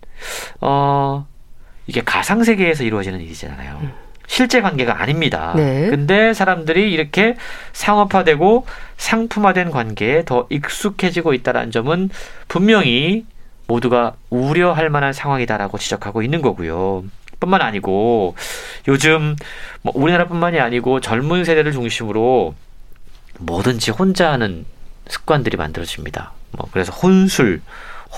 [0.62, 1.26] 어,
[1.88, 3.80] 이게 가상 세계에서 이루어지는 일이잖아요.
[3.82, 3.92] 음.
[4.28, 5.54] 실제 관계가 아닙니다.
[5.56, 5.90] 네.
[5.90, 7.36] 근데 사람들이 이렇게
[7.74, 8.66] 상업화되고
[8.98, 12.10] 상품화된 관계에 더 익숙해지고 있다는 점은
[12.48, 13.26] 분명히
[13.68, 17.04] 모두가 우려할 만한 상황이다라고 지적하고 있는 거고요.
[17.40, 18.36] 뿐만 아니고
[18.88, 19.36] 요즘
[19.82, 22.56] 뭐 우리나라뿐만이 아니고 젊은 세대를 중심으로
[23.40, 24.66] 뭐든지 혼자 하는
[25.08, 26.32] 습관들이 만들어집니다.
[26.52, 27.62] 뭐 그래서 혼술,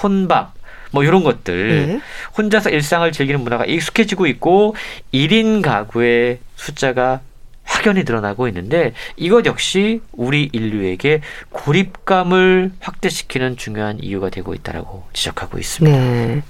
[0.01, 0.53] 혼밥,
[0.91, 2.01] 뭐 이런 것들 네.
[2.37, 4.75] 혼자서 일상을 즐기는 문화가 익숙해지고 있고
[5.13, 7.21] 1인 가구의 숫자가
[7.63, 15.97] 확연히 늘어나고 있는데 이것 역시 우리 인류에게 고립감을 확대시키는 중요한 이유가 되고 있다라고 지적하고 있습니다.
[15.97, 16.41] 네.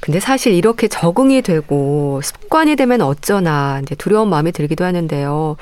[0.00, 5.56] 근데 사실 이렇게 적응이 되고 습관이 되면 어쩌나 이제 두려운 마음이 들기도 하는데요.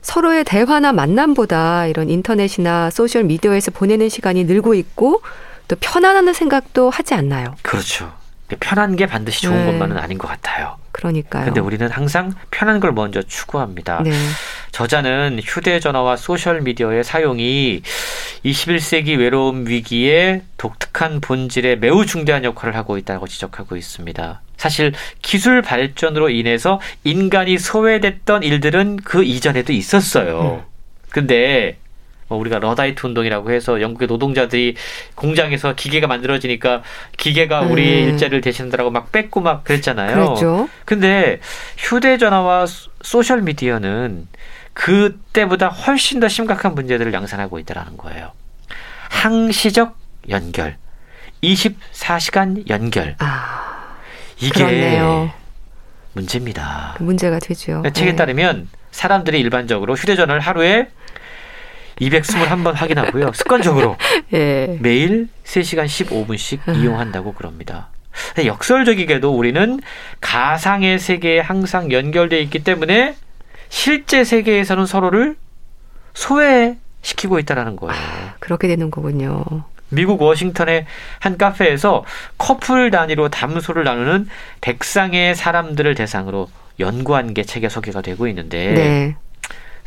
[0.00, 5.20] 서로의 대화나 만남보다 이런 인터넷이나 소셜 미디어에서 보내는 시간이 늘고 있고
[5.68, 7.54] 또 편안하는 생각도 하지 않나요?
[7.62, 8.12] 그렇죠.
[8.60, 9.66] 편한 게 반드시 좋은 네.
[9.66, 10.76] 것만은 아닌 것 같아요.
[10.92, 11.44] 그러니까요.
[11.44, 14.02] 근데 우리는 항상 편한 걸 먼저 추구합니다.
[14.02, 14.12] 네.
[14.72, 17.82] 저자는 휴대전화와 소셜미디어의 사용이
[18.44, 24.40] 21세기 외로움 위기에 독특한 본질에 매우 중대한 역할을 하고 있다고 지적하고 있습니다.
[24.56, 30.64] 사실 기술 발전으로 인해서 인간이 소외됐던 일들은 그 이전에도 있었어요.
[30.64, 30.68] 음.
[31.10, 31.87] 근데 뭐
[32.36, 34.76] 우리가 러다이트 운동이라고 해서 영국의 노동자들이
[35.14, 36.82] 공장에서 기계가 만들어지니까
[37.16, 38.08] 기계가 우리 음.
[38.10, 40.14] 일자리를 대신한다라고 막 뺏고 막 그랬잖아요.
[40.14, 40.68] 그랬죠.
[40.84, 41.40] 근데
[41.78, 42.66] 휴대전화와
[43.02, 44.28] 소셜 미디어는
[44.74, 48.32] 그때보다 훨씬 더 심각한 문제들을 양산하고 있다라는 거예요.
[49.08, 49.96] 항시적
[50.28, 50.76] 연결,
[51.42, 53.16] 24시간 연결.
[53.18, 53.96] 아,
[54.38, 55.32] 이게 그렇네요.
[56.12, 56.96] 문제입니다.
[57.00, 57.82] 문제가 되죠.
[57.92, 58.16] 책에 네.
[58.16, 60.88] 따르면 사람들이 일반적으로 휴대전화를 하루에
[62.00, 63.32] 221번 확인하고요.
[63.34, 63.96] 습관적으로
[64.32, 64.78] 예.
[64.80, 66.72] 매일 3시간 15분씩 아.
[66.72, 67.88] 이용한다고 그럽니다.
[68.44, 69.80] 역설적이게도 우리는
[70.20, 73.14] 가상의 세계에 항상 연결되어 있기 때문에
[73.68, 75.36] 실제 세계에서는 서로를
[76.14, 77.94] 소외시키고 있다는 거예요.
[77.94, 79.44] 아, 그렇게 되는 거군요.
[79.90, 80.86] 미국 워싱턴의
[81.20, 82.04] 한 카페에서
[82.36, 84.28] 커플 단위로 담소를 나누는
[84.60, 89.16] 백상의 사람들을 대상으로 연구한 게 책에 소개가 되고 있는데 네.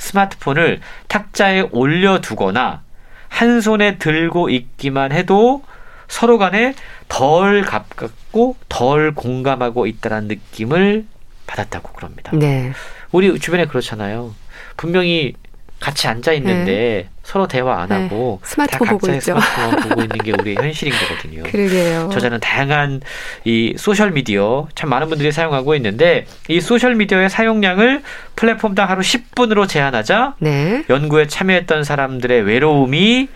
[0.01, 2.81] 스마트폰을 탁자에 올려두거나
[3.29, 5.63] 한 손에 들고 있기만 해도
[6.07, 6.73] 서로 간에
[7.07, 11.05] 덜 가깝고 덜 공감하고 있다는 느낌을
[11.47, 12.31] 받았다고 그럽니다.
[12.35, 12.71] 네.
[13.11, 14.33] 우리 주변에 그렇잖아요.
[14.75, 15.35] 분명히
[15.79, 17.09] 같이 앉아 있는데 네.
[17.31, 17.95] 서로 대화 안 네.
[17.95, 21.43] 하고 스마트폰 다 각자의 스마트폰 보고 있는 게 우리의 현실인 거거든요.
[21.43, 22.09] 그러게요.
[22.11, 22.99] 저자는 다양한
[23.45, 28.03] 이 소셜 미디어 참 많은 분들이 사용하고 있는데 이 소셜 미디어의 사용량을
[28.35, 30.83] 플랫폼당 하루 10분으로 제한하자 네.
[30.89, 33.29] 연구에 참여했던 사람들의 외로움이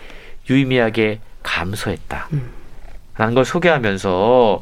[0.50, 2.28] 유의미하게 감소했다.
[2.34, 2.50] 음.
[3.16, 4.60] 라는 걸 소개하면서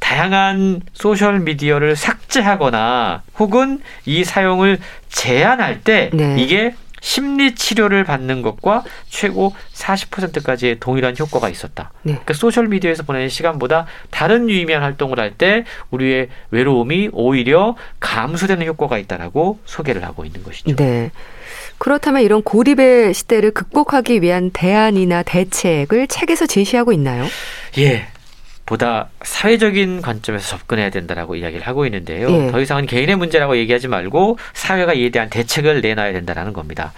[0.00, 4.78] 다양한 소셜 미디어를 삭제하거나 혹은 이 사용을
[5.10, 6.34] 제한할 때 네.
[6.40, 6.74] 이게
[7.04, 11.92] 심리 치료를 받는 것과 최고 40%까지의 동일한 효과가 있었다.
[12.02, 12.12] 네.
[12.14, 18.98] 그러니까 소셜 미디어에서 보내는 시간보다 다른 유의미한 활동을 할 때 우리의 외로움이 오히려 감소되는 효과가
[18.98, 20.76] 있다라고 소개를 하고 있는 것이죠.
[20.76, 21.10] 네.
[21.76, 27.26] 그렇다면 이런 고립의 시대를 극복하기 위한 대안이나 대책을 책에서 제시하고 있나요?
[27.78, 28.06] 예.
[28.66, 32.30] 보다 사회적인 관점에서 접근해야 된다라고 이야기를 하고 있는데요.
[32.30, 32.50] 예.
[32.50, 36.92] 더 이상은 개인의 문제라고 얘기하지 말고 사회가 이에 대한 대책을 내놔야 된다라는 겁니다.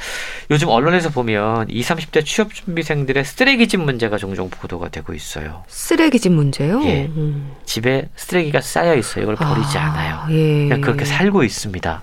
[0.50, 5.64] 요즘 언론에서 보면 20, 30대 취업 준비생들의 쓰레기집 문제가 종종 보도가 되고 있어요.
[5.66, 6.82] 쓰레기집 문제요?
[6.84, 7.06] 예.
[7.06, 7.52] 음.
[7.64, 9.24] 집에 쓰레기가 쌓여 있어요.
[9.24, 10.26] 이걸 버리지 아, 않아요.
[10.30, 10.68] 예.
[10.68, 12.02] 그냥 그렇게 살고 있습니다.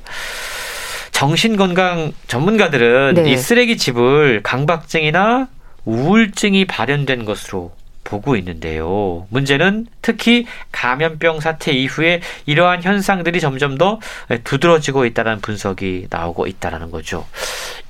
[1.12, 3.32] 정신건강 전문가들은 네.
[3.32, 5.48] 이 쓰레기집을 강박증이나
[5.86, 7.72] 우울증이 발현된 것으로
[8.04, 9.26] 보고 있는데요.
[9.30, 14.00] 문제는 특히 감염병 사태 이후에 이러한 현상들이 점점 더
[14.44, 17.26] 두드러지고 있다는 분석이 나오고 있다는 거죠.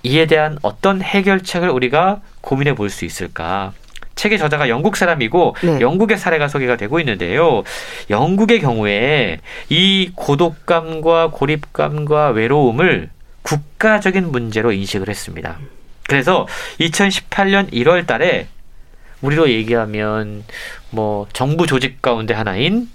[0.03, 3.73] 이에 대한 어떤 해결책을 우리가 고민해 볼 수 있을까?
[4.15, 5.81] 책의 저자가 영국 사람이고 네.
[5.81, 7.63] 영국의 사례가 소개가 되고 있는데요.
[8.11, 9.39] 영국의 경우에
[9.69, 13.09] 이 고독감과 고립감과 외로움을
[13.41, 15.57] 국가적인 문제로 인식을 했습니다.
[16.07, 16.47] 그래서
[16.79, 18.47] 2018년 1월 달에
[19.23, 20.43] 우리로 얘기하면
[20.91, 22.89] 뭐 정부 조직 가운데 하나인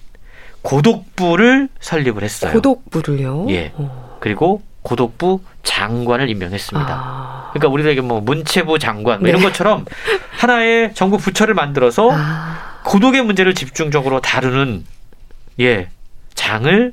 [0.62, 2.53] 고독부를 설립을 했어요.
[2.53, 3.47] 고독부를요?
[3.51, 3.72] 예.
[3.76, 3.91] 오.
[4.20, 6.89] 그리고 고독부 장관을 임명했습니다.
[6.91, 7.51] 아.
[7.53, 9.31] 그러니까 우리들에게 뭐 문체부 장관 뭐 네.
[9.31, 9.85] 이런 것처럼
[10.31, 12.81] 하나의 정부 부처를 만들어서 아.
[12.85, 14.85] 고독의 문제를 집중적으로 다루는
[15.61, 15.89] 예
[16.35, 16.93] 장을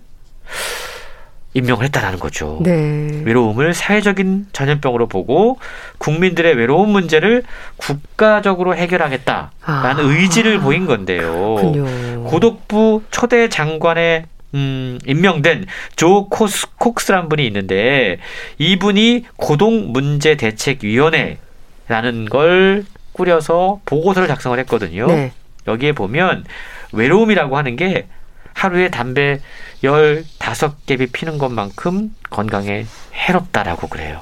[1.56, 2.60] 임명을 했다라는 거죠.
[2.62, 3.22] 네.
[3.24, 5.58] 외로움을 사회적인 전염병으로 보고
[5.98, 7.44] 국민들의 외로움 문제를
[7.78, 9.96] 국가적으로 해결하겠다라는 아.
[9.98, 11.56] 의지를 보인 건데요.
[11.56, 12.26] 그렇군요.
[12.26, 18.20] 고독부 초대 장관의 음, 임명된 조 코스, 콕스란 분이 있는데
[18.58, 25.08] 이분이 고독문제 대책 위원회라는 걸 꾸려서 보고서를 작성을 했거든요.
[25.08, 25.32] 네.
[25.68, 26.44] 여기에 보면
[26.92, 28.08] 외로움이라고 하는 게
[28.56, 29.40] 하루에 담배
[29.84, 34.22] 15갭이 피는 것만큼 건강에 해롭다라고 그래요.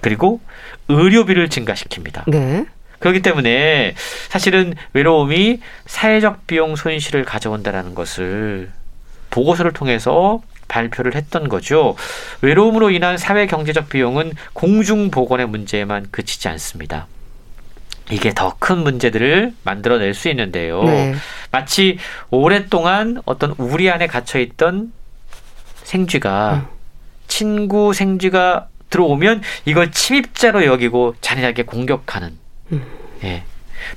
[0.00, 0.40] 그리고
[0.88, 2.30] 의료비를 증가시킵니다.
[2.30, 2.64] 네.
[3.00, 3.94] 그렇기 때문에
[4.28, 8.70] 사실은 외로움이 사회적 비용 손실을 가져온다라는 것을
[9.30, 11.96] 보고서를 통해서 발표를 했던 거죠.
[12.40, 17.08] 외로움으로 인한 사회 경제적 비용은 공중 보건의 문제에만 그치지 않습니다.
[18.10, 20.82] 이게 더 큰 문제들을 만들어낼 수 있는데요.
[20.84, 21.14] 네.
[21.50, 21.98] 마치
[22.30, 24.92] 오랫동안 어떤 우리 안에 갇혀 있던
[25.84, 26.66] 생쥐가 음.
[27.26, 32.38] 친구 생쥐가 들어오면 이걸 침입자로 여기고 잔인하게 공격하는
[32.72, 32.84] 음.
[33.24, 33.44] 예,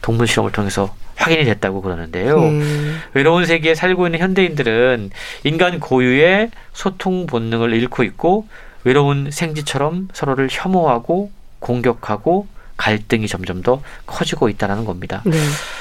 [0.01, 2.37] 동물 실험을 통해서 확인이 됐다고 그러는데요.
[2.39, 2.99] 음.
[3.13, 5.11] 외로운 세계에 살고 있는 현대인들은
[5.43, 8.47] 인간 고유의 소통 본능을 잃고 있고
[8.83, 12.47] 외로운 생쥐처럼 서로를 혐오하고 공격하고
[12.77, 15.21] 갈등이 점점 더 커지고 있다는 겁니다.
[15.25, 15.37] 네.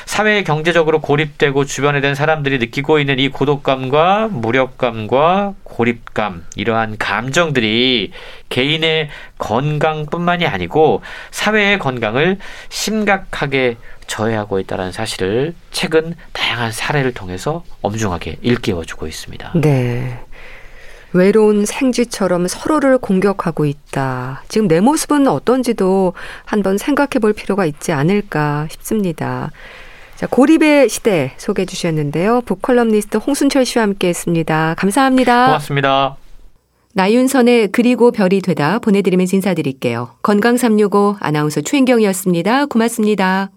[0.07, 8.13] 사회 경제적으로 고립되고 주변에 된 사람들이 느끼고 있는 이 고독감과 무력감과 고립감 이러한 감정들이
[8.49, 12.39] 개인의 건강뿐만이 아니고 사회의 건강을
[12.69, 13.77] 심각하게
[14.07, 19.53] 저해하고 있다는 사실을 최근 다양한 사례를 통해서 엄중하게 일깨워주고 있습니다.
[19.57, 20.24] 네.
[21.15, 24.43] 외로운 생쥐처럼 서로를 공격하고 있다.
[24.49, 26.13] 지금 내 모습은 어떤지도
[26.45, 29.51] 한번 생각해 볼 필요가 있지 않을까 싶습니다.
[30.17, 32.43] 자, 고립의 시대 소개해 주셨는데요.
[32.43, 34.75] 북컬럼니스트 홍순철 씨와 함께 했습니다.
[34.77, 35.47] 감사합니다.
[35.47, 36.17] 고맙습니다.
[36.95, 40.11] 나윤선의 그리고 별이 되다 보내드리면서 인사드릴게요.
[40.23, 42.67] 건강365 아나운서 최인경이었습니다.
[42.67, 43.51] 고맙습니다.